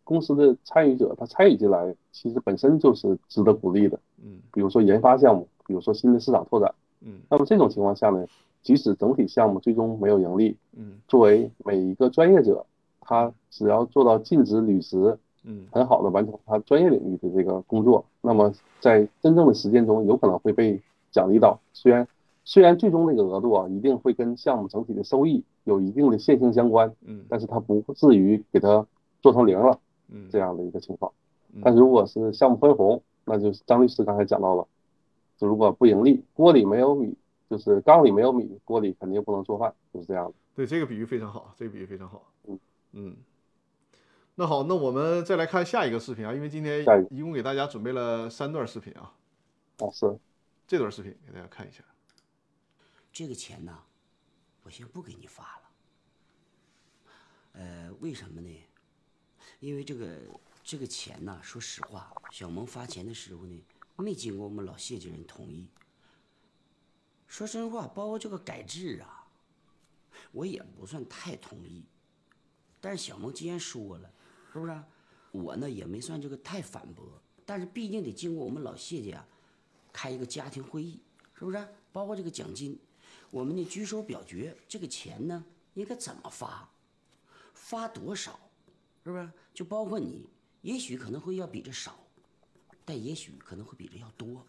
[0.03, 3.99] 公司的参与者他参与进来，其实本身就是值得鼓励的。
[4.24, 6.72] 嗯比如说研发项目，比如说新的市场拓展。
[7.01, 8.26] 嗯那么这种情况下呢，
[8.62, 12.66] 即使整体项目最终没有盈利，嗯作为每一个专业者，
[13.01, 15.18] 他只要做到尽职履职，
[15.49, 20.79] 嗯很好的完成他专业领域的这个工作，那么在真正的实践中有可能会被
[21.09, 21.57] 奖励到。
[21.73, 22.05] 虽然
[22.43, 28.85] 虽然最终这个额度啊一定会跟项目整体的收益有一定的线性相关，嗯但是它不至于给它
[29.21, 29.79] 做成零了
[30.09, 31.11] 嗯这样的一个情况。
[31.53, 34.67] 嗯但如果是项目分红，那就是张律师刚才讲到了，
[35.37, 37.15] 就如果不盈利，锅里没有米，
[37.49, 40.33] 就是缸里没有米，锅里肯定不能做饭，就是这样的。
[40.55, 42.21] 对，这个比喻非常好，这个比喻非常好。
[42.47, 42.59] 嗯
[42.93, 43.15] 嗯，
[44.39, 49.11] 那好，那我们再来看下一个视频啊，因为今天一共给大家准备了三段视频啊，
[49.79, 50.05] 啊，是，
[50.67, 51.83] 这段视频给大家看一下。
[53.11, 53.75] 这个钱呢，
[54.61, 55.61] 我先不给你发了。
[57.53, 58.63] 呃，为什么呢？
[59.59, 60.19] 因为这个
[60.63, 63.65] 这个钱呢，说实话，小萌发钱的时候呢，
[63.95, 65.67] 没经过我们老谢家人同意。
[67.25, 69.25] 说真话，包括这个改制啊，
[70.31, 71.83] 我也不算太同意。
[72.79, 74.11] 但是小萌既然说了，
[74.58, 74.84] 是不是？
[75.32, 77.05] 我呢也没算这个太反驳，
[77.45, 79.24] 但是毕竟得经过我们老谢家
[79.93, 80.99] 开一个家庭会议，
[81.38, 81.68] 是不是？
[81.91, 82.80] 包括这个奖金，
[83.30, 85.45] 我们呢举手表决，这个钱呢
[85.76, 86.68] 应该怎么发，
[87.53, 88.39] 发多少，
[89.03, 89.30] 是不是？
[89.53, 90.26] 就包括你，
[90.62, 91.99] 也许可能会要比这少，
[92.84, 94.43] 但也许可能会比这要多，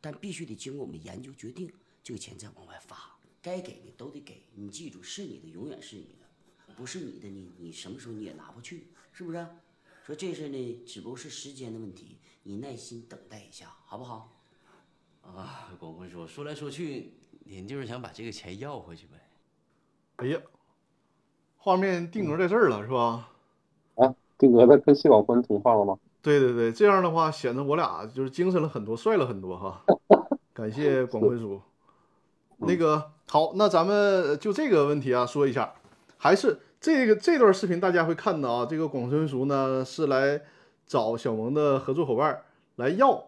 [0.00, 1.70] 但必须得经过我们研究决定，
[2.02, 4.42] 这个钱再往外发，该给的都得给。
[4.54, 9.46] 你记住，是你的永远是你的，不是你的你你什么时候你也拿不去，是不是？
[10.04, 14.32] 说这事呢，只不过是时间的问题，你耐心等待一下，好不好？
[15.22, 17.12] 啊，广坤说说来说去，
[17.44, 19.20] 您就是想把这个钱要回去呗？
[20.16, 20.40] 哎呀，
[21.58, 23.28] 画面定格在这儿了，是吧？
[23.96, 25.98] 啊，定格在跟谢广坤同框了吗？
[26.22, 29.84] 对对对，这样的话显得我俩就是精神了很多，帅了很多哈。
[30.52, 31.60] 感谢广坤叔。
[32.58, 35.72] 那个好，那咱们就这个问题啊说一下，
[36.18, 40.40] 还是这个这段视频大家会看到啊，这个广坤叔呢是来
[40.86, 42.42] 找小萌的合作伙伴
[42.76, 43.26] 来要。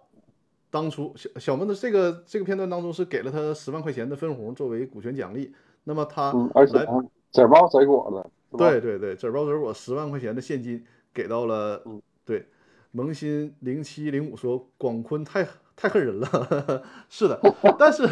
[0.71, 6.99] 当初小小萌的这个这个片段当中是给了他十万块钱的分红作为股权奖励，那么他嗯，而且来啊，
[7.31, 10.83] 籽包水果的，对对对，纸包水果十万块钱的现金
[11.13, 12.01] 给到了，嗯。
[12.25, 12.49] 对，
[12.93, 15.47] 萌新零七零五说广坤太
[15.77, 17.39] 太恨人了， 是的，
[17.79, 18.09] 但是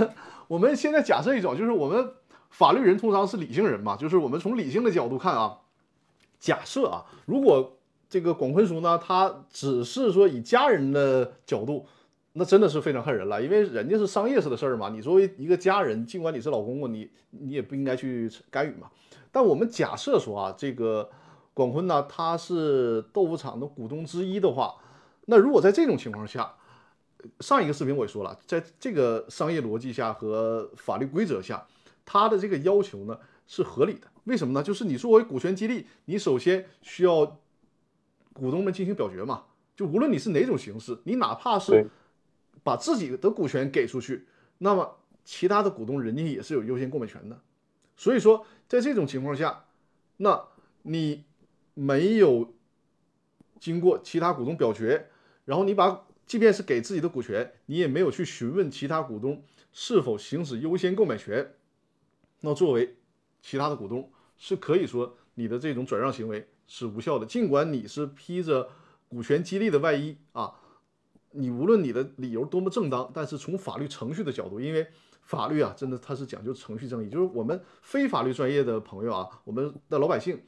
[0.47, 2.13] 我们现在假设一种，就是我们
[2.51, 5.61] 法律人通常是理性人嘛，就是我们从理性的角度看啊，
[6.39, 7.79] 假设啊，如果
[8.09, 11.87] 这个广坤叔呢，他只是说以家人的角度。
[12.33, 14.89] 那真的是非常恨人了，因为人家是商业式的事儿嘛。
[14.89, 18.89] 你作为一个家人，尽管你是老公公，你你也不应该去干预嘛。
[19.33, 21.11] 但我们假设说啊，这个
[21.53, 24.77] 广坤呢，他是豆腐厂的股东之一的话，
[25.27, 26.55] 那如果在这种情况下，
[27.41, 31.67] 上一个视频我也说了，在这个商业逻辑下和法律规则下，
[32.13, 34.09] 他的这个要求呢是合理的。
[34.25, 34.61] 为什么呢？
[34.61, 37.25] 就是你作为股权激励，你首先需要
[38.33, 39.45] 股东们进行表决嘛。
[39.77, 41.89] 就无论你是哪种形式，你哪怕是
[42.65, 44.27] 把自己的股权给出去，
[44.59, 47.41] 那么其他的股东人家也是有优先购买权的。
[47.97, 49.67] 所以说，在这种情况下，
[50.17, 50.49] 那
[50.83, 51.23] 你
[51.75, 52.53] 没有
[53.61, 55.11] 经过其他股东表决，
[55.45, 61.55] 然后你把即便是给自己的股权，你也没有去询问其他股东是否行使优先购买权，
[62.41, 62.97] 那作为
[63.43, 68.69] 其他的股东是可以说你的这种转让行为是无效的，尽管你是披着
[69.09, 70.55] 股权激励的外衣啊，
[71.33, 74.87] 你无论你的理由多么正当，但是从法律程序的角度，因为
[75.23, 80.41] 法律啊，真的它是讲究程序正义，就是我们非法律专业的朋友啊，我们的老百姓，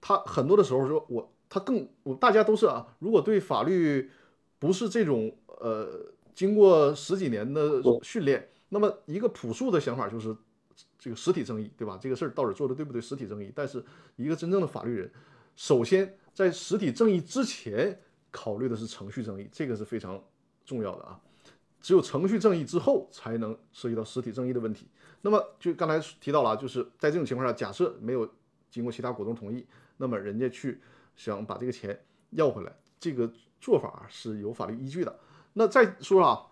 [0.00, 4.10] 他很多的时候说我他更我大家都是啊，如果对法律
[4.58, 5.88] 不是这种呃
[6.34, 10.36] 经过十几年的训练，那么一个朴素的想法就是
[11.06, 11.96] 这个实体正义，对吧？
[12.02, 13.00] 这个事儿到底做的对不对？
[13.00, 13.80] 实体正义，但是
[14.16, 15.08] 一个真正的法律人，
[15.54, 17.96] 首先在实体正义之前
[18.32, 20.20] 考虑的是程序正义，这个是非常
[20.64, 21.20] 重要的啊。
[21.80, 24.88] 只有程序正义之后，才能涉及到实体正义的问题。
[25.20, 28.28] 那么就刚才提到了，就是在这种情况下，假设没有
[28.68, 29.64] 经过其他股东同意，
[29.98, 30.80] 那么人家去
[31.14, 35.16] 想把这个钱要回来，这个做法是有法律依据的。
[35.52, 36.46] 那再说啊，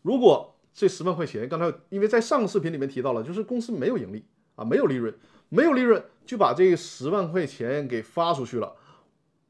[0.00, 5.14] 如果这十万块钱，刚才因为在上个视频里面提到了，就是公司没有盈利啊，没有利润，
[5.48, 8.74] 没有利润就把这十万块钱给发出去了。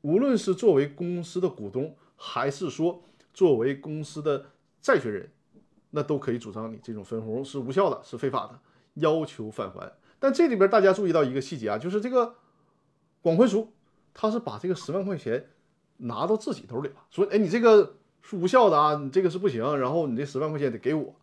[0.01, 4.47] 无论是作为公司的股东，还是说作为公司的
[4.81, 5.31] 债权人，
[5.91, 8.59] 那都可以主张你这种分红是无效的，是非法的，
[8.95, 9.93] 要求返还。
[10.19, 12.35] 但这里边大家注意到一个细节啊，就是这个
[13.21, 13.73] 广坤叔
[14.13, 15.51] 他是把这个十万块钱
[15.99, 21.15] 拿到自己兜里了，说哎你这个是无效的啊，你这个是不行，然后你这十万块钱得给我。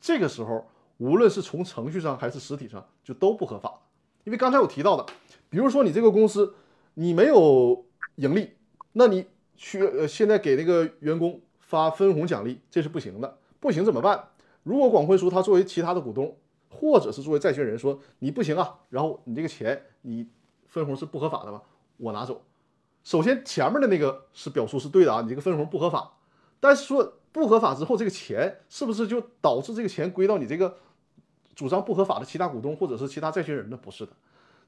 [0.00, 3.80] 这个时候无论是从程序上还是实体上就都不合法，
[4.24, 5.04] 因为刚才我提到的，
[5.48, 6.54] 比如说你这个公司
[6.94, 7.84] 你没有
[8.16, 8.50] 盈利，
[8.92, 9.26] 那你
[9.56, 14.28] 去呃现在给那个员工发分红奖励，这是不行的，不行怎么办？
[14.62, 16.36] 如果广坤叔他作为其他的股东。
[16.74, 20.26] 或者是作为债权人说你不行啊，然后你这个钱你
[20.66, 21.62] 分红是不合法的吧？
[21.98, 22.42] 我拿走。
[23.04, 26.14] 首先前面的那个是表述是对的啊，你这个分红不合法。
[26.62, 30.78] 但是说不合法之后，这个钱是不是就导致这个钱归到你这个
[31.56, 33.76] 主张不合法的其他股东或者是其他债权人呢？
[33.82, 34.12] 不是的，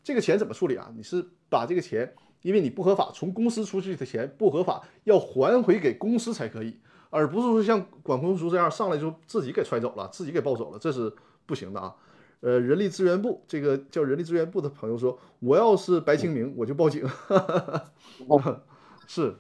[0.03, 0.91] 这个钱怎么处理啊？
[0.97, 6.77] 你是把这个钱，因为你不合法从公司出去的钱不合法，要还回给公司才可以，
[7.11, 11.11] 而不是说像管控叔这样上来就自己给揣走了，自己给抱走了，这是。
[11.47, 11.95] 不行的啊，
[12.41, 17.07] 呃，人力资源部这个叫人力资源部的朋友说，我要是白清明，我就报警。
[19.07, 19.37] 是，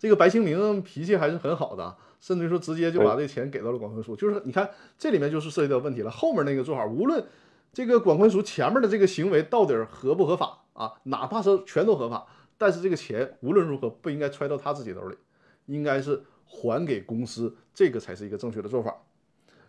[0.00, 4.16] 这个白清明脾气还是很好的，甚至于说直接就把这钱给到了广坤叔。
[4.16, 7.22] 就是你看这里面就是涉及到问题了，后面那个做法，无论
[7.70, 12.26] 这个广坤叔前面的这个行为到底合不合法啊，哪怕是全都合法，
[12.56, 15.18] 但是这个钱无论如何不应该揣到他自己兜里，
[15.66, 19.02] 应该是还给公司，这个才是一个正确的做法。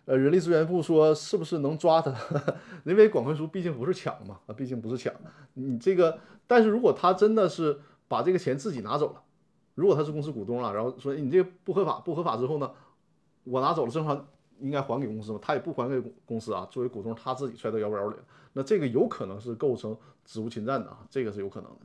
[0.06, 2.12] 呃，人力资源部说是不是能抓他？
[2.84, 5.12] 因为广坤叔毕竟不是抢嘛，啊，毕竟不是抢。
[5.52, 7.78] 你这个，但是如果他真的是
[8.08, 9.22] 把这个钱自己拿走了，
[9.74, 12.70] 如果他是公司股东了，然后说你这个不合法，不合法之后呢，
[13.44, 14.26] 我拿走了，正常
[14.60, 15.38] 应该还给公司嘛？
[15.40, 21.78] 他也不还给公司啊，作为股东他自己揣到腰包里了，那这个有可能是构成职务侵占的啊，这个是有可能的。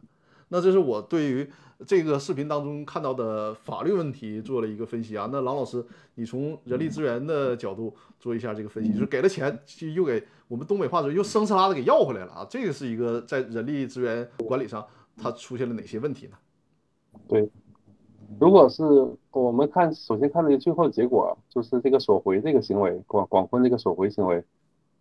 [0.50, 1.50] 那这是我对于
[1.86, 5.28] 这个视频当中看到的法律问题做了一个分析啊。
[5.30, 5.86] 那郎老师，
[6.16, 12.48] 你从人力资源的角度做一下这个分析，就是给了钱，就又给我们东北话说又生哧拉的给要回来了啊。
[12.50, 14.86] 这个是一个在人力资源管理上
[15.18, 16.38] 它出现了哪些问题呢？
[17.28, 17.50] 对，
[18.40, 18.84] 如果是
[19.32, 24.44] 我们看，首先看这个最后的结果，就是这个索回这个行为，广广坤这个索回行为。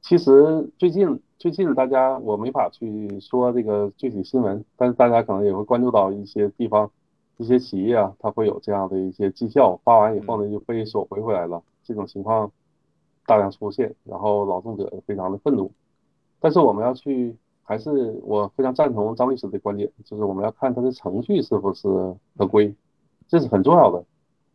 [0.00, 6.88] 其实最近最近大家我没法去说这个具体新闻，但是大家可能也会关注到一些地方
[7.38, 12.50] 一些企业啊，它会有这样的一些绩效发完以后呢，就被索回回来了，这种情况
[13.26, 15.70] 大量出现，然后劳动者非常的愤怒。
[16.38, 21.88] 但是我们要去，还是我非常赞同张律师的观点，就是我们要看它的程序是不是
[22.36, 22.72] 合规，
[23.28, 24.04] 这是很重要的。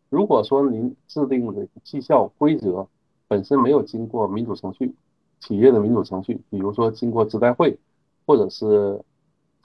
[0.08, 2.86] 如果说您制定的绩效规则
[3.28, 4.94] 本身没有经过民主程序，
[5.40, 7.78] 企业的民主程序，比如说经过职代会，
[8.26, 9.00] 或者是，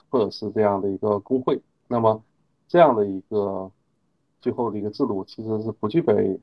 [0.08, 2.22] 或者是这样的一个工会，那么
[2.66, 3.70] 这样的一个
[4.40, 6.40] 最后的一个制度其实是不具备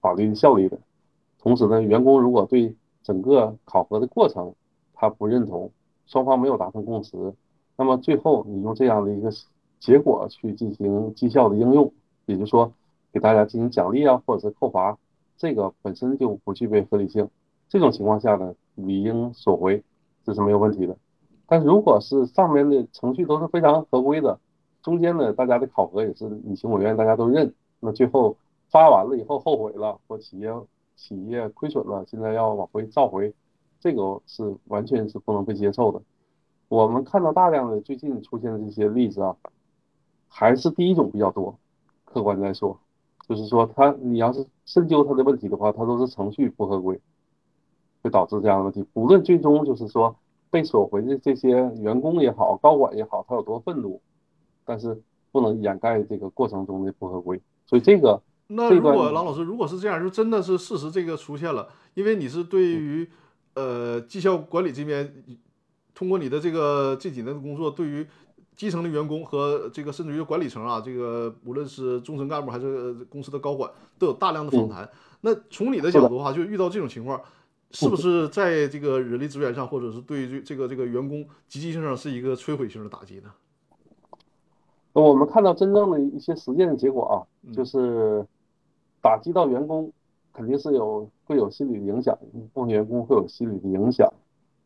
[0.00, 0.78] 法律效力的。
[1.38, 4.52] 同时呢，员工如果对整个考核的过程
[4.92, 5.70] 他不认同，
[6.06, 7.32] 双方没有达成共识，
[7.76, 9.30] 那么最后你用这样的一个
[9.86, 11.92] 结果去进行绩效的应用，
[12.24, 12.72] 也就是说
[13.12, 14.98] 给大家进行奖励啊，或者是扣罚，
[15.36, 17.30] 这个本身就不具备合理性。
[17.68, 18.52] 这种情况下呢？
[18.74, 19.80] 理应索回，
[20.24, 20.96] 这是没有问题的。
[21.46, 24.40] 但如果是上面的程序都是非常合规的，
[24.82, 28.36] 中间呢大家的考核也是你情我愿，大家都认，那最后
[28.68, 30.52] 发完了以后后悔了，或企业
[30.96, 33.32] 企业亏损了，现在要往回召回，
[33.78, 36.02] 这个是完全是不能被接受的。
[36.68, 39.36] 我们看到大量的最近出现的这些例子啊，
[40.28, 41.58] 还是第一种比较多。
[42.04, 42.78] 客观来说，
[43.28, 47.00] 就是说他你要是深究他的问题的话，他都是程序不合规。
[48.02, 50.16] 会导致这样的问题，无论最终就是说
[50.48, 51.48] 被索回的这些
[51.80, 54.00] 员工也好，高管也好，他有多愤怒，
[54.64, 55.02] 但是
[55.32, 57.40] 不能掩盖这个过程中的不合规。
[57.66, 63.10] 所以这个，那如果郎老师如果是这样，就真的是事实这个出现了，因为你是对于
[63.54, 65.12] 呃绩效管理这边，
[65.92, 68.06] 通过你的这个这几年的工作，对于
[68.56, 74.88] 基层的员工和这个甚至于管理层啊，这个无论是中层干部还是公司的高管，都有大量的访谈。
[75.20, 77.20] 那从你的角度的话，就遇到这种情况。
[77.72, 83.30] 是不是在这个人力资源上，或者是对于这个这个员工积极性上是一个摧毁性的打击呢？
[84.92, 87.14] 我们看到真正的一些实践的结果啊，
[87.52, 88.24] 就是
[89.02, 89.92] 打击到员工，
[90.32, 92.16] 肯定是有会有心理影响，
[92.54, 94.10] 部分员工会有心理的影响。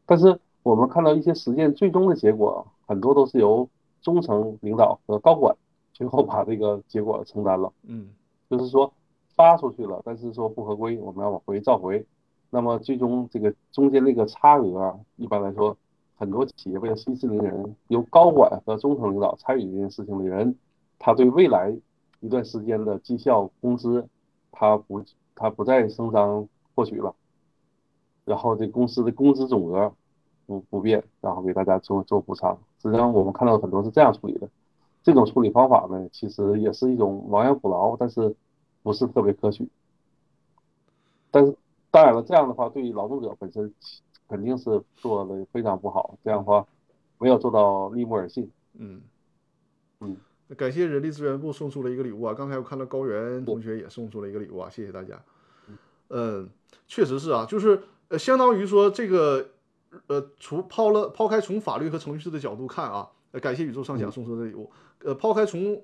[0.04, 3.66] 但是我们看到一些实践最终的结果，很多都是由
[4.02, 5.54] 中层领导和高管
[5.92, 7.72] 最后把这个结果承担了。
[7.82, 8.08] 嗯，
[8.48, 8.92] 就是说
[9.36, 12.04] 发出去了，但是说不合规，我们要往回召回。
[12.50, 15.76] 那么最终这个中间那个差额啊，一般来说，
[16.16, 20.56] 很多企业为了息事宁人，由高管和中层领导参与这件事情的人，
[20.98, 21.72] 他对未来
[22.20, 24.08] 一段时间的绩效工资，
[24.50, 25.02] 他不
[25.34, 27.14] 他不再声张获取了，
[28.24, 29.94] 然后这公司的工资总额
[30.50, 32.58] 不不变，然后给大家做做补偿。
[32.82, 34.48] 实际上我们看到很多是这样处理的，
[35.04, 38.34] 这种处理方法呢，其实也是一种亡羊补牢，但是
[38.82, 39.68] 不是特别可取。
[41.30, 41.56] 但是
[41.92, 43.72] 当然了，这样的话对于劳动者本身
[44.28, 46.66] 肯定是做的非常不好，这样的话
[47.18, 48.50] 没有做到利木尔信。
[48.74, 49.00] 嗯
[50.00, 50.16] 嗯，
[50.56, 52.34] 感谢人力资源部送出了一个礼物啊！
[52.34, 55.22] 刚才我看到高原同学也送出了一个礼物啊，谢谢大家。
[56.08, 56.48] 嗯，
[56.88, 59.46] 确实是啊，就是呃，相当于说这个
[60.06, 64.70] 呃，除抛了抛开从法律和程序的角度看啊，呃感谢宇宙上想送出的礼物。
[65.04, 65.80] 呃，抛开从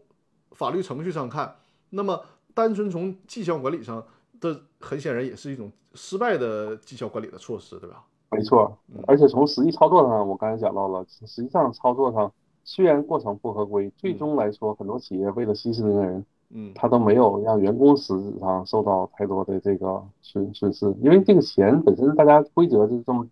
[0.52, 1.56] 法律程序上看，
[1.90, 2.20] 那么
[2.54, 4.04] 单纯从绩效管理上
[4.40, 8.04] 的，很显然也是一种失败的绩效管理的措施，对吧？
[8.30, 8.76] 没错，
[9.06, 12.30] 而且从实际操作上，我刚才讲到了，实际上操作上
[12.64, 23.26] 虽然过程不合规，最终来说，很多企业为了息事宁人，嗯他都没有让员工实质上受到太多的这个损损失，因为这个钱本身大家规则就是这么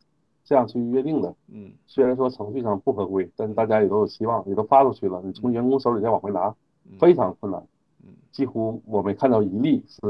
[0.45, 1.35] 这样去约定的。
[1.49, 7.67] 嗯虽然说程序上不合规，但是大家也都有希望，也都发出去了，你从员工手里再往回拿，嗯非常困难
[8.03, 8.11] 嗯。
[8.31, 10.01] 几乎我没看到一例是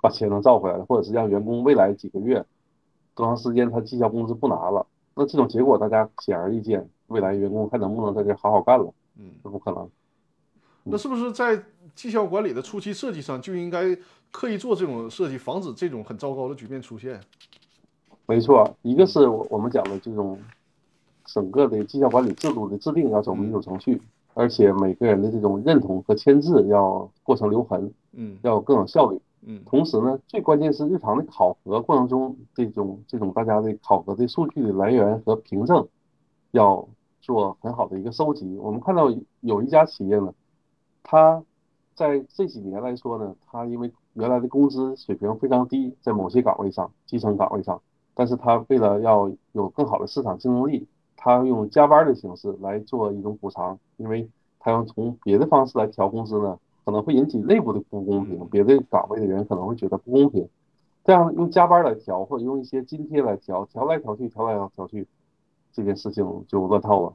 [0.00, 2.44] 把钱能造回来的，或者是让员工未来几个月
[3.14, 8.92] 多长时间他绩效工资不拿了，那这种结果大家显而易见，未来员工还能不能在这好好干了？
[9.16, 9.32] 嗯。
[9.42, 9.88] 这不可能。
[10.90, 11.62] 那是不是在
[11.94, 13.94] 绩效管理的初期设计上就应该
[14.30, 17.20] 刻意做这种设计，防止这种很糟糕的局面出现？
[18.28, 20.38] 没错，一个是我我们讲的这种
[21.24, 24.02] 整个的绩效管理制度的制定要走民主程序，
[24.34, 29.18] 而且每个人的这种认同和签字要过程留痕，嗯要更有效率。
[29.40, 35.88] 嗯同时呢，最关键是日常的考核过程中，这种这种大家的考核的数据的来源和凭证，
[36.50, 36.86] 要
[37.22, 38.58] 做很好的一个收集。
[38.58, 39.10] 我们看到
[39.40, 40.34] 有一家企业呢，
[41.02, 41.42] 它
[41.94, 47.80] 在这几年来说呢，它因为原来的工资水平非常低，在某些岗位上，基层岗位上，
[48.18, 60.48] 但是他为了要有更好的市场竞争力，他用加班的形式来做一种补偿，因为他要从别的方式来调工资呢，可能会引起内部的不公平，别的岗位的人可能会觉得不公平。
[61.04, 65.06] 这样用加班来调，或者用一些津贴来调，调来调去，调来调去，
[65.72, 67.14] 这件事情就乱套了。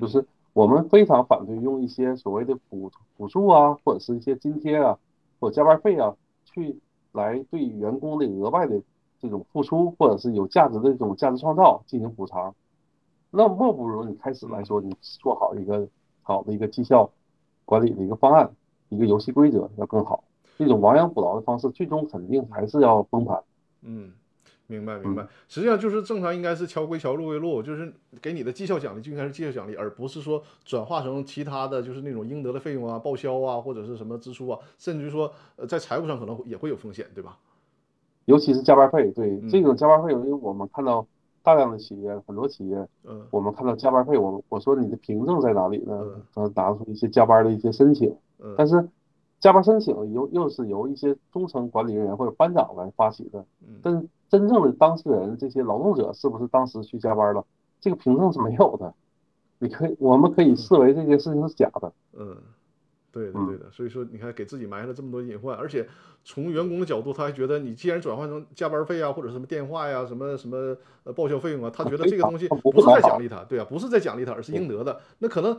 [0.00, 4.96] 就是我们非常反对用一些所谓的补补助啊，或者是一些津贴啊，
[5.40, 6.78] 或者加班费啊，去
[7.10, 8.80] 来对员工的额外的
[9.24, 12.54] 这种付出，或者是有价值的这种价值创造进行补偿。
[13.30, 15.88] 那莫不如你开始来说，你做好一个
[16.20, 17.10] 好的一个绩效
[17.64, 18.54] 管理的一个方案，
[18.90, 20.22] 一个游戏规则要更好。
[20.58, 23.42] 这种亡羊补牢的方式，最终肯定还是要崩盘。
[23.82, 24.12] 嗯，
[24.66, 25.26] 明白明白。
[25.48, 37.36] 实际上就是正常应该是桥归桥，路归路，就是给你的绩效奖励就应该是绩效奖励，而不是说转化成其他的就是那种应得的费用啊、报销啊，或者是什么支出啊，甚至于说呃在财务上可能也会有风险，对吧？
[38.26, 41.06] 尤其是加班费，对嗯这种加班费，因为我们看到
[41.42, 46.22] 大量的企业，很多企业，嗯我们看到加班费，我我说你的凭证在哪里呢嗯？
[46.34, 48.88] 他拿出一些加班的一些申请，嗯但是
[49.40, 57.44] 加班申请由又是由一些中层管理人员或者班长来发起的，嗯但是真正的当事人这些劳动者是不是当时去加班了？
[57.80, 58.94] 这个凭证是没有的，
[59.58, 61.92] 你可以我们可以视为这件事情是假的。
[62.14, 62.34] 嗯，
[63.14, 65.86] 对的嗯对的，所以说你看给自己埋了这么多隐患，而且
[66.24, 75.00] 从员工的角度，他还觉得你既然转换成加班费啊，或者什么电话呀、什么什么呃报销费用啊，他觉得这个东西不不是在奖励他，对啊，不是在奖励他，而是应得的。
[75.20, 75.56] 那可能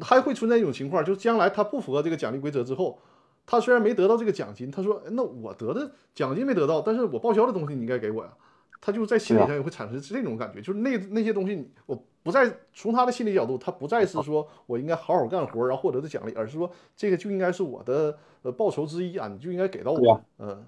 [0.00, 2.98] 还会存在一种情况，就是将来他不符合这个奖励规则之后，
[3.46, 8.32] 他虽然没得到这个奖金，他说哎那我得的奖金没得到，但是我报销的东西你应该给我呀。
[8.80, 20.62] 他就在心理上也会产生这种感觉，就是那那些东西你，我不再从他的心理角度，他不再是说我应该好好干活然后获得的奖励，而是说这个就应该是我的呃报酬之一啊，你就应该给到我啊，嗯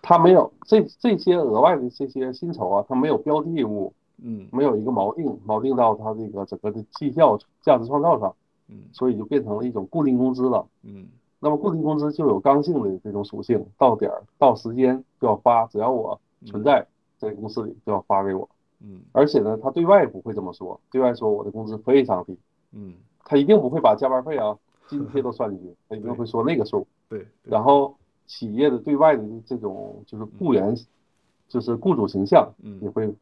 [0.00, 8.32] 他没有这这些额外的这些薪酬啊，他没有标的物，嗯没有一个锚定，锚定到他这个整个的绩效价值创造上，
[8.68, 10.64] 嗯所以就变成了一种固定工资了。
[10.84, 11.08] 嗯
[11.40, 16.86] 那么固定工资就有刚性的这种属性，到点儿到时间就要发，只要我存在
[17.18, 18.48] 这个公司里就要发给我。
[18.80, 19.02] 嗯。
[19.12, 22.38] 而且呢，他对外不会这么说，对外说我的工资非常低，
[22.72, 24.56] 嗯，他一定不会把加班费啊、
[24.86, 26.86] 津贴都算进去，他一定会说那个数。
[27.08, 27.28] 对，对。
[27.44, 30.76] 然后企业的对外的这种就是雇员，
[31.48, 32.78] 就是雇主形象嗯。
[32.82, 33.14] 也嗯会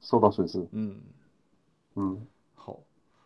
[0.00, 0.66] 受到损失。
[0.72, 1.00] 嗯。
[1.96, 2.78] 嗯，好，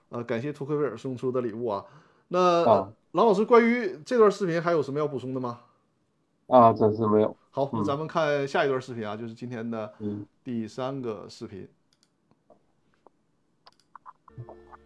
[0.08, 1.84] 呃，感谢图克威尔送出的礼物啊。
[2.28, 2.92] 那、啊。
[3.12, 5.60] 郎老师关于这段视频还有什么要补充的吗？
[6.52, 7.34] 啊，暂时没有。
[7.50, 11.66] 好，那咱们看下一段视频啊，就是今天的嗯第三个视频。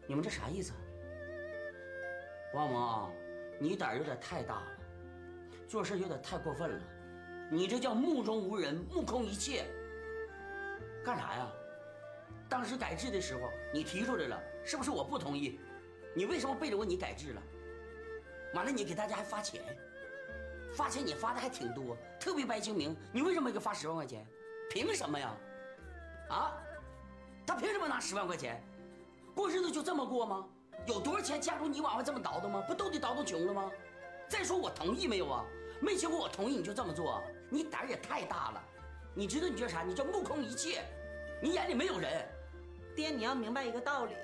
[0.06, 0.72] 你们这啥意思？
[2.54, 3.10] 王蒙啊，
[3.58, 4.66] 你胆儿有点太大了，
[5.66, 6.80] 做事有点太过分了。
[7.50, 9.64] 你这叫目中无人，目空一切。
[11.04, 11.48] 干啥呀？
[12.48, 13.40] 当时改制的时候
[13.74, 15.58] 你提出来了，是不是我不同意？
[16.14, 17.42] 你为什么背着我你改制了？
[18.54, 19.64] 完了，你给大家还发钱，
[20.76, 24.26] 发钱你发的还挺多，特别白清明，你为什么给发十万块钱？
[24.68, 25.34] 凭什么呀？
[26.28, 26.52] 啊？
[27.46, 28.62] 他凭什么拿十万块钱？
[29.34, 30.46] 过日子就这么过吗？
[30.86, 32.62] 有多少钱家住你往外这么倒腾吗？
[32.68, 33.72] 不都得倒腾穷了吗？
[34.28, 35.46] 再说我同意没有啊？
[35.80, 38.62] 没经过我同意你就这么做，你胆儿也太大了。
[39.14, 39.82] 你知道你叫啥？
[39.82, 40.84] 你叫目空一切，
[41.40, 42.28] 你眼里没有人。
[42.94, 44.14] 爹，你要明白一个道理，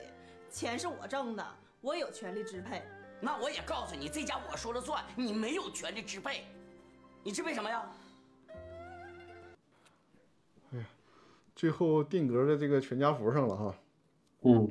[0.50, 1.46] 钱是我挣的，
[1.80, 2.82] 我有权利支配。
[3.24, 6.44] 那我也告诉你，这家我说了算，你没有权利支配。
[7.22, 7.84] 你支配什么呀？
[10.72, 10.84] 哎呀
[11.54, 13.74] 最后定格在这个全家福上了哈。
[14.42, 14.68] 嗯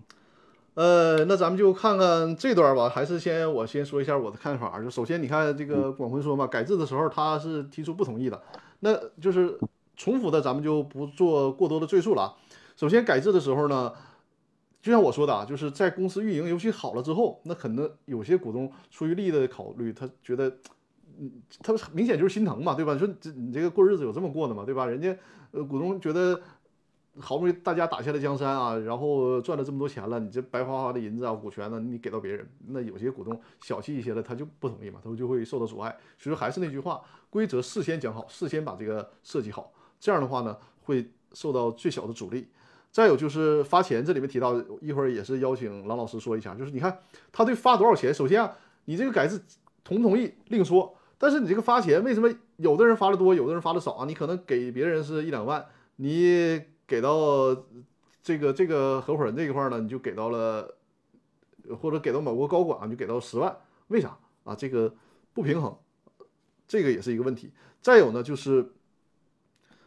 [0.73, 4.81] 呃，那咱们就看看这段吧，还是先我先说一下我的看法。
[4.81, 8.43] 就首先，你看这个广坤说嘛，改制的时候他是提出不同意的，
[8.81, 9.57] 那就是
[9.95, 12.35] 重复的，咱们就不做过多的赘述了啊。
[12.75, 13.93] 首先，改制的时候呢，
[14.81, 20.49] 就像我说的啊，就是在公司运营尤其好了之后，那可能有些股东出于利益的考虑，他觉得，
[21.19, 22.93] 嗯，他明显就是心疼嘛，对吧？
[22.93, 24.65] 你说这你这个过日子有这么过的吗？
[24.65, 24.85] 对吧？
[24.85, 25.15] 人家
[25.51, 26.41] 呃股东觉得。
[27.19, 35.93] 好不容易大家打下了江山啊，然后赚了这么多钱了，你这白花花的银子啊、股权呢，你给到别人，那有些股东小气一些的，他就不同意嘛，他就会受到阻碍。
[36.17, 42.47] 所以说还是那句话，规则事先讲好，事先把这个设计好，这样的话呢，会受到最小的阻力。
[42.91, 46.99] 再有就是发钱，这里面提到，一会儿也是邀请郎老师说一下，就是你看
[47.31, 49.41] 他对发多少钱，首先啊，你这个改制
[49.83, 54.05] 同不同意另说，但是你这个发钱，为什么有的人发的多，有的人发的少啊？
[54.05, 55.65] 你可能给别人是一两万，
[55.95, 56.61] 你。
[56.87, 57.55] 给到
[58.21, 60.75] 这个这个合伙人这一块呢，你就给到了，
[61.79, 63.55] 或者给到某个高管就给到十万，
[63.87, 64.53] 为啥啊？
[64.53, 64.93] 这个
[65.31, 65.73] 不平衡，
[66.67, 67.53] 这个也是一个问题。
[67.81, 68.73] 再有呢，就是，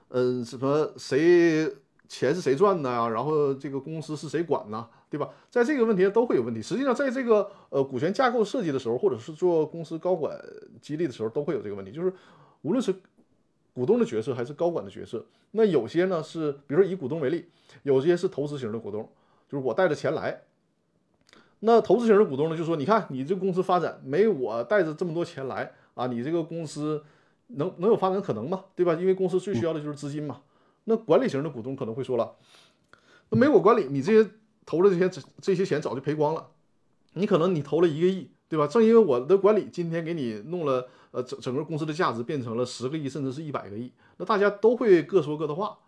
[0.08, 1.70] 嗯，什么谁
[2.08, 3.08] 钱是谁赚的呀？
[3.08, 4.86] 然后这个公司是谁管呢？
[5.08, 5.30] 对吧？
[5.48, 6.60] 在这个问题上都会有问题。
[6.60, 10.38] 实际上，在这个呃股权架构设计的时候，或者是做公司高管
[10.80, 11.92] 激励的时候，都会有这个问题。
[11.92, 12.12] 就是
[12.62, 12.94] 无论是
[13.72, 17.46] 股东的角色还是高管的角色，那有些呢是，比如说以股东为例，
[17.84, 19.08] 有些是投资型的股东，
[19.48, 20.42] 就是我带着钱来。
[21.60, 27.02] 那投资型的股东呢，就说你看你这公司发展没我带着这么多钱来啊，你这个公司
[27.46, 28.64] 能能有发展可能吗？
[28.74, 28.94] 对吧？
[28.94, 30.40] 因为公司最需要的就是资金嘛。
[30.84, 32.34] 那管理型的股东可能会说了，
[33.30, 34.30] 那没我管理，你这些
[34.64, 36.48] 投的这些这些钱早就赔光了。
[37.14, 38.66] 你可能你投了一个亿，对吧？
[38.66, 40.88] 正因为我的管理今天给你弄了。
[41.14, 45.78] 呃，整整个公司的价值变成了十个亿，甚至是一百个亿，那大家都会各说各的话，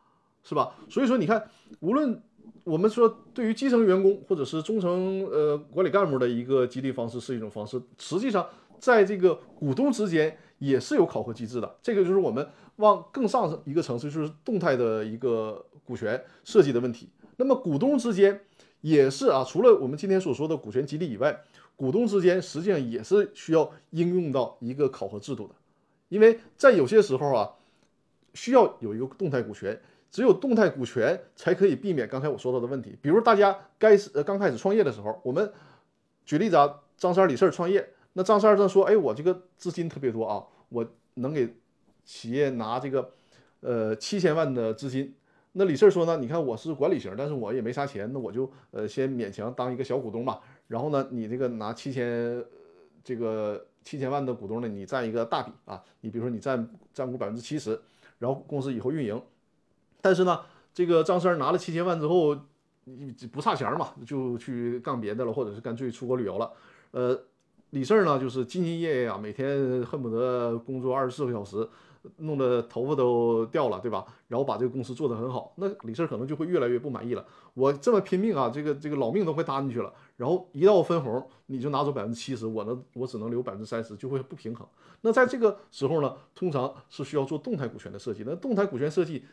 [0.44, 0.76] 是吧？
[0.88, 2.22] 所以说，你看，无论
[2.62, 11.76] 我们说对于基层员工或者是中层呃管理干部的一个激励方式是一种方式，实际上在这个股东之间也是有考核机制的。
[11.82, 17.09] 这个就是我们往更上一个层次，就是动态的一个股权设计的问题。
[17.36, 18.40] 那么股东之间
[18.80, 21.42] 也是啊，除了我们今天所说的股权激励以外。
[21.78, 25.54] 股东之间实际上也是需要应用到一个考核制度的，
[26.09, 27.50] 因为在有些时候啊，
[28.32, 29.78] 需要有一个动态股权，
[30.11, 32.96] 只有动态股权才可以避免刚才我说到的问题。
[33.02, 35.52] 比如大家该呃刚开始创业的时候，我们
[36.24, 37.86] 举例子啊，张三李四创业，
[38.19, 41.55] 那张三他说，哎，我这个资金特别多啊，我能给
[42.03, 43.12] 企业拿这个
[43.61, 45.14] 呃七千万的资金。
[45.53, 50.41] 那李四说呢，你看我是管理型，但是我也没啥钱，那我就呃先勉强当一个小股东吧。
[50.67, 52.43] 然后呢，你这个拿七千，
[53.05, 57.79] 这个七千万的股东呢，你占一个大笔啊，你比如说你占占股百分之七十，
[58.19, 59.21] 然后公司以后运营，
[60.01, 60.41] 但是呢，
[60.73, 62.35] 这个张三拿了七千万之后，
[62.85, 66.51] 你不差钱嘛，就去干别的了，或者是干脆出国旅游了。
[66.93, 67.19] 呃，
[67.71, 71.69] 李四呢，就是兢兢业业啊，每天恨不得工作二十四个小时。
[72.19, 74.07] 弄得头发都掉了，对吧？
[74.29, 77.27] 然后把这个公司做得很好，那李四可能就会越来越不满意了。
[77.53, 84.64] 我这么拼命啊，这个这个老命都快搭进去了，然后一到分红，你就拿走百分之七十，我呢，我只能留百分之三十，就会不平衡。
[85.01, 88.23] 那在这个时候呢，通常是需要做动态股权的设计。
[88.25, 89.25] 那动态股权设计。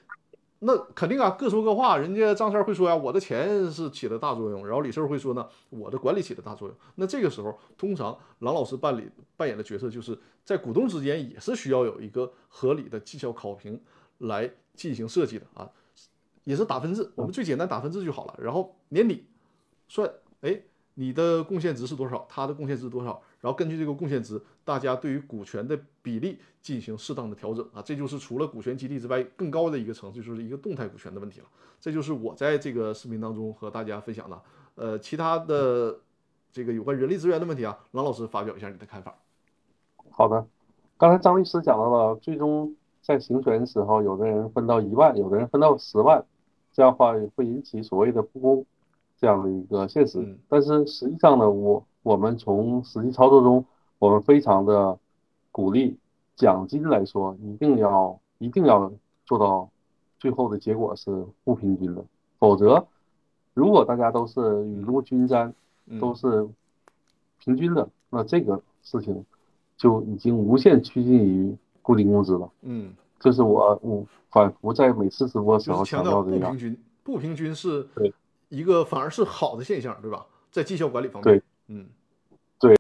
[0.65, 1.97] 那肯定啊，各说各话。
[1.97, 6.77] 人家张三会说呀，我的钱是起了大作用，然后李四会说呢，我的管理起了大作用。
[6.95, 13.79] 那这个时候，通常郎老师办理扮演的角色，就是在股东之间也是需要有一个合理的绩效考评
[14.19, 15.69] 来进行设计的啊，
[16.45, 17.11] 也是打分制。
[17.15, 18.35] 我们最简单打分制就好了。
[18.41, 19.25] 然后年底
[19.89, 20.09] 算，
[20.41, 20.61] 哎，
[20.93, 31.45] 你的贡献值是多少，他的贡献值多少，然后根据这个贡献值，大家对于股权的比例进行适当的调整啊，这就是除了股权激励之外更高的一个层次，就是一个动态股权的问题了。
[31.77, 34.41] 这就是我在这个视频当中和大家分享的。
[34.75, 35.99] 呃，其他的
[36.53, 39.13] 这个有关人力资源的问题啊，郎老师发表一下你的看法。
[40.09, 40.47] 好的，
[40.97, 46.23] 刚才张律师讲到了，最终在行权的时候，有的人分到一万，有的人分到十万，
[46.71, 48.65] 这样的话会引起所谓的不公
[49.19, 50.19] 这样的一个现实。
[50.19, 53.65] 嗯但是实际上呢，我我们从实际操作中，
[53.97, 54.99] 我们非常的
[55.51, 55.97] 鼓励
[56.35, 58.91] 奖金来说，一定要一定要
[59.25, 59.69] 做到
[60.19, 62.03] 最后的结果是不平均的，
[62.37, 62.85] 否则
[63.53, 65.53] 如果大家都是雨露均沾，
[65.87, 66.47] 嗯都是
[67.39, 69.25] 平均的，那这个事情
[69.77, 72.49] 就已经无限趋近于固定工资了。
[72.61, 77.87] 嗯，这是我我反复在每次直播时候强调强调的一个不平均，不平均是
[78.49, 80.25] 一个反而是好的现象，对吧？
[80.51, 81.85] 在绩效管理方面对，嗯
[82.59, 82.75] 对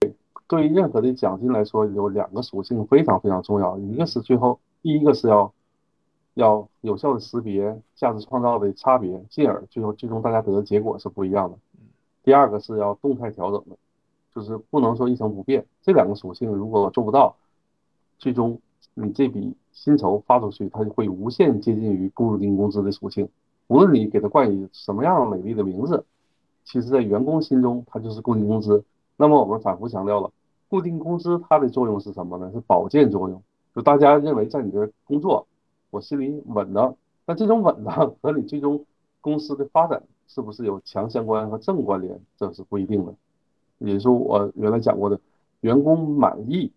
[0.47, 5.53] 对于任何的奖金来说，有两个属性非常非常重要，一个是最后第一个是要
[6.35, 11.57] 要有效的识别价值创造的差别，进而最后最终大家得的结果是不一样的。
[12.23, 13.77] 第二个是要动态调整的，
[14.33, 15.65] 就是不能说一成不变。
[15.81, 17.35] 这两个属性如果做不到，
[18.17, 18.59] 最终
[18.93, 23.27] 你这笔薪酬发出去，它就会无限接近于固定工资的属性。
[23.67, 26.05] 无论你给它冠以什么样美丽的名字，
[26.63, 28.83] 其实在员工心中它就是固定工资。
[29.15, 30.31] 那么我们反复强调了，
[30.69, 32.51] 固定工资它的作用是什么呢？
[32.53, 33.41] 是保健作用。
[33.75, 35.47] 就大家认为在你这工作，
[35.89, 36.95] 我心里稳当，
[37.25, 38.85] 那这种稳当和你最终
[39.21, 43.13] 公司的发展是不是有强相关和正关联，这是不一定的。
[43.79, 45.19] 也就是我原来讲过的，
[45.61, 46.71] 员工满意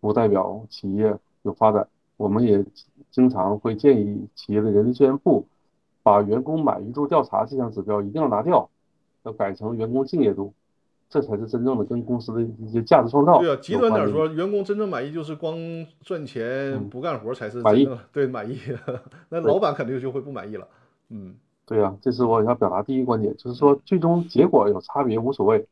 [0.00, 1.88] 不代表企业有发展。
[2.16, 2.64] 我们也
[3.10, 5.44] 经常会建议企业的人力资源部
[6.02, 8.70] 把员工满意度调查这项指标一定要拿掉，
[9.26, 10.54] 要改成员工敬业度，
[11.10, 15.56] 这才是真正的跟公司的一些价值创造对啊，极端点说，员工真正满意就是光
[16.00, 18.58] 赚钱嗯不干活才是满意对满意，
[19.28, 20.66] 那老板肯定就会不满意了。
[21.10, 21.34] 嗯
[21.66, 25.66] 对啊、这是我要表达第一观点，就是说最终结果有差别无所谓，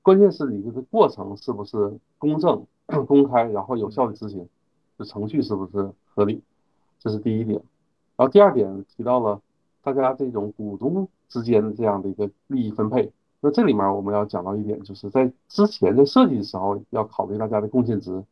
[0.00, 2.64] 关键是你这个过程是不是公正、
[3.08, 4.48] 公开，然后有效的执行，
[4.96, 6.40] 这程序是不是合理，
[7.00, 7.60] 这是第一点。
[8.14, 9.40] 然后第二点提到了
[9.82, 13.10] 大家这种股东之间的这样的一个利益分配，
[13.40, 18.22] 那这里面我们要讲到一点，就是在之前在设计的时候要考虑大家的贡献值，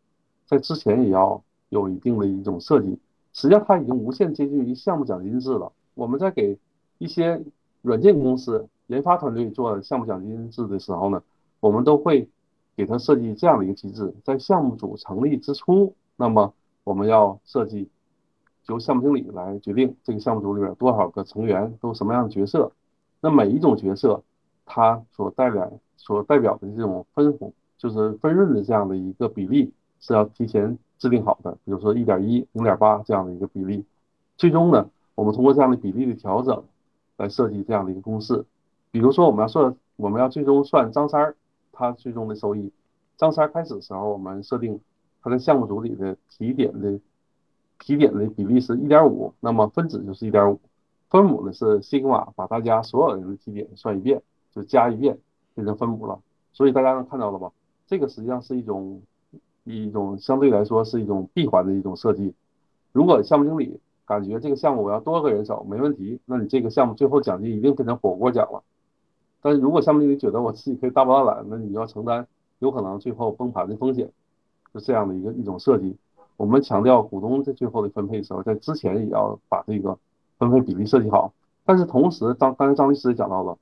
[0.44, 2.98] 在之前也要有一定的一种设计。
[3.32, 5.72] 实际上它已经无限接近于项目奖金制了。
[5.94, 6.58] 我们在给
[6.98, 7.42] 一些
[7.80, 11.22] 软件公司、研发团队做项目奖金制的时候呢，
[11.60, 12.28] 我们都会
[12.76, 16.52] 给它设计这样的一个机制：在项目组成立之初，那么
[16.84, 17.88] 我们要设计
[18.66, 22.70] 由项目经理来决定这个项目组里边多少个成员，都什么样的角色。
[23.20, 24.22] 那每一种角色，
[24.64, 33.84] 它所代表所代表的这种分红，就是分润的这样的一个比例，是要提前制定好的，比如说一点一、零点八这样的一个比例。
[34.36, 36.64] 最终呢，我们通过这样的比例的调整，
[37.18, 38.44] 来设计这样的一个公式。
[38.90, 41.36] 比如说，我们要算，我们要最终算张三儿
[41.72, 42.72] 他最终的收益。
[43.16, 44.80] 张三儿开始的时候，我们设定
[45.22, 46.98] 他在项目组里的提点的
[47.78, 50.58] 提点的比例是一点五，那么分子就是一点五，
[51.10, 55.18] 分母呢是西格玛，把大家所有人的基点算一遍，就加一遍
[55.54, 56.20] 变成分母了。
[56.52, 57.50] 所以大家能看到了吧？
[57.86, 59.02] 这个实际上是一种
[59.64, 62.32] 一种相对来说是一种闭环的一种设计。
[62.92, 68.62] 如果项目经理感觉这个项目我要多个人手没问题，那你这个项目最后奖金一定变成火锅奖了。
[69.42, 72.26] 但是如果项目经理觉得我自己可以大包大揽，那你要承担
[72.58, 74.10] 有可能最后崩盘的风险，
[74.72, 75.96] 是这样的一个一种设计。
[76.36, 79.98] 我们强调股东在最后的分配的时候，在之前也要把这个
[80.40, 81.32] 分配比例设计好。
[81.64, 83.56] 但是同时，张刚才张律师也讲到了，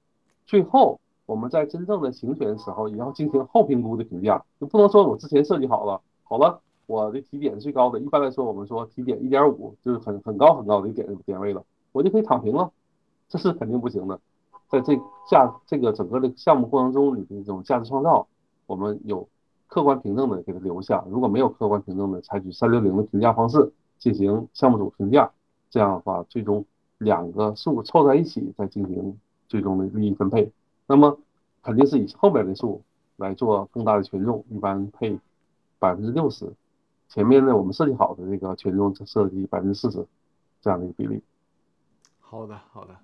[0.47, 11.63] 最后我们在真正的行权的时候，也要进行后评估的评价，就不能说我之前设计好了，好了，我的提点是最高的，一般来说我们说提点一点五就是很很高很高的一点点位了，
[11.93, 12.71] 我就可以躺平了，
[13.29, 14.19] 这是肯定不行的。
[14.71, 14.95] 在这
[15.29, 18.27] 价这个整个的项目过程中，你的这种价值创造，
[18.67, 19.29] 我们有
[19.67, 25.31] 客观凭证的给它留下，如果没有客观凭证的，采取三六零的评价方式进行项目组评价，
[25.71, 26.65] 这样的话，最终
[26.99, 30.51] 两个数凑在一起再进行最终的利益分配。
[30.87, 31.19] 那么
[31.63, 32.83] 肯定是以后边的数
[33.17, 35.19] 来做更大的权重，一般配
[35.79, 36.51] 百分之六十，
[37.09, 40.07] 前面呢我们设计好的这个权重设计百分之四十
[40.61, 41.21] 这样的一个比例。
[42.21, 42.97] 好的，好的，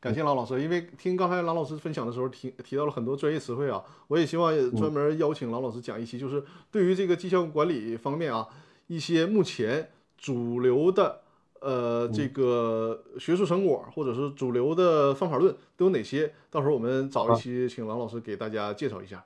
[0.00, 0.62] 感谢郎老师。
[0.62, 8.48] 因为听刚才郎老师分享的时候提提到了很多专业词汇啊，我也希望也专门邀请郎老师讲一期，就是对于这个绩效管理方面啊，
[8.86, 11.20] 一些目前主流的
[11.66, 16.32] 呃这个学术成果或者是主流的方法论都有哪些？
[16.48, 19.24] 到时候我们找一期请郎老师给大家介绍一下。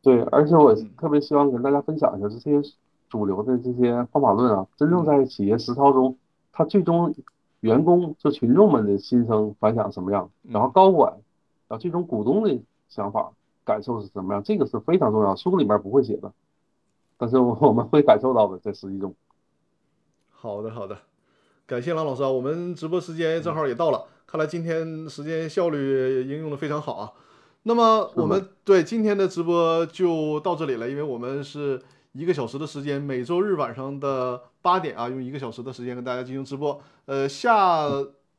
[0.00, 2.70] 对，而且我特别希望跟大家分享一下，就这些
[3.10, 6.16] 主流的这些方法论啊，真正在企业实操中，
[6.52, 7.14] 它最终
[7.60, 11.12] 员工就群众们的心声反响什么样，然后高管
[11.68, 12.58] 然后最终股东的
[12.88, 13.30] 想法
[13.64, 16.32] 感受是什么样，这个是非常重要，书里面不会写的，
[17.18, 19.14] 但是我们会感受到的，在实际中。
[20.30, 20.96] 好的，好的，
[21.68, 27.12] 感谢郎老师啊，我们直播时间正好也到了，看来今天时间效率应用的非常好啊。
[27.64, 31.78] 那么我们对今天的直播就到这里了，因为我们是
[32.12, 36.80] 一个小时的时间，每周日晚上的八点啊，用一个小时的时间跟大家进行直播。
[37.04, 37.86] 呃，下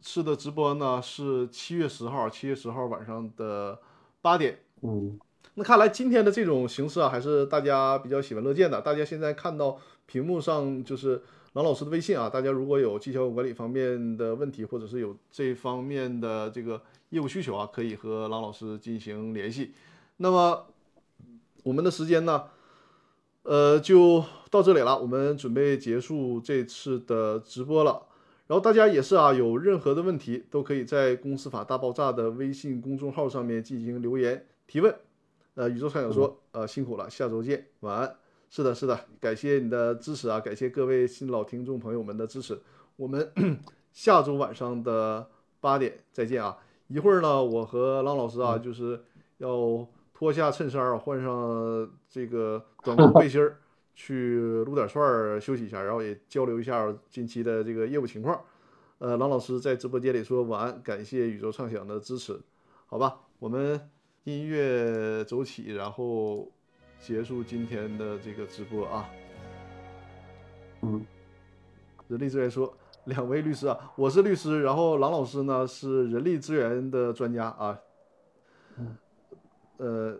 [0.02, 3.78] 次的直播呢是七月十号，七月十号晚上的
[4.24, 4.58] 八点。
[4.82, 5.20] 嗯，
[5.54, 8.82] 那看来今天的这种形式啊，还是大家比较喜闻乐见的。
[8.82, 9.78] 大家现在看到
[10.08, 11.22] 屏幕上就是
[11.54, 16.80] 郎老师的微信啊，大家如果有绩效管理方面的问题，或者是有这方面的这个
[17.10, 19.74] 业务需求啊，可以和郎老师进行联系。
[20.18, 20.68] 那么
[21.64, 22.44] 我们的时间呢，
[23.44, 28.04] 呃，就到这里了，我们准备结束这次的直播了。
[28.46, 34.94] 然后大家也是啊，有任何的问题都可以在《公司法大爆炸》的微信公众号上面进行留言提问。
[35.56, 38.16] 呃，宇宙畅想说，呃，辛苦了，下周见，晚安。
[38.52, 42.60] 是的，是的，感谢你的支持啊，感谢各位新老听众朋友们的支持。
[42.96, 43.32] 我们
[43.94, 45.30] 下周晚上的
[45.60, 46.58] 八点再见啊！
[46.88, 49.00] 一会儿呢，我和郎老师啊，就是
[49.38, 53.58] 要脱下衬衫儿，换上这个短裤背心儿，
[53.94, 58.42] 去撸点串儿休息一下，然后也交流一下近期的这个业务情况。
[58.98, 62.42] 呃，郎老师在直播间里说晚安，感谢宇宙畅想的支持，
[62.88, 63.80] 好吧，我们
[64.24, 66.52] 音乐走起，然后
[67.00, 69.10] 结束今天的这个直播啊。
[70.82, 71.06] 嗯，
[72.08, 72.74] 人力资源说，
[73.06, 77.80] 两位律师啊，我是律师，然后郎老师呢是人力资源的专家啊。
[79.78, 80.18] 呃，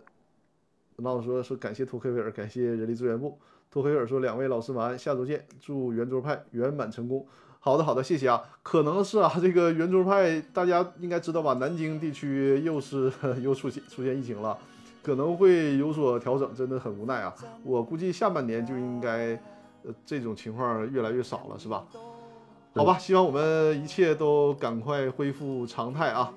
[0.98, 3.38] 郎老师说说感谢托克维尔，感谢人力资源部。
[3.70, 7.26] 托克维尔说两位老师晚安，下周见，祝圆桌派圆满成功。
[7.60, 8.42] 好的，好的，谢谢啊。
[8.64, 11.54] 可能是啊， 这个圆桌派大家应该知道吧？
[11.56, 13.12] 南京地区又是
[13.44, 14.58] 又出现出现疫情了，
[15.02, 17.34] 可能会有所调整，真的很无奈啊。
[17.64, 19.40] 我估计下半年就应该，
[19.84, 21.86] 呃，这种情况越来越少了，是吧？
[22.76, 26.34] 好吧，希望我们一切都赶快恢复常态啊。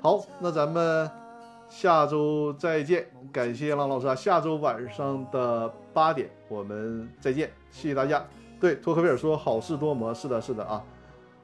[0.00, 1.08] 好，那咱们
[1.68, 8.26] 下周再见，感谢郎老师啊，下周晚上的八点我们再见，谢谢大家。
[8.58, 10.82] 对，托克维尔说好事多磨，是的，是的啊。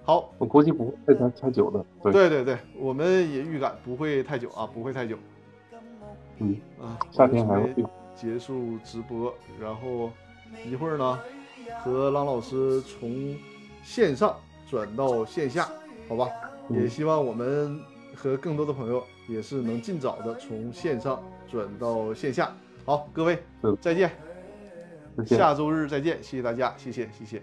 [0.08, 1.84] 好，我估计不会太太久的。
[2.02, 5.18] 对，对对对，我们也预感不会太久啊，不会太久
[6.38, 6.96] 嗯，啊。
[7.10, 10.10] 夏天還會我們準備結束直播，然后
[10.64, 11.20] 一会儿呢，
[11.84, 13.36] 和郎老师从
[13.82, 14.34] 线上
[14.70, 15.68] 转到线下，
[16.08, 16.26] 好吧？
[16.70, 17.78] 嗯也希望我们
[18.14, 22.50] 和更多的朋友也是能尽早的从线上转到线下。
[22.86, 24.10] 好，各位嗯再见，
[25.26, 27.40] 下周日再见，谢谢大家，謝謝謝謝。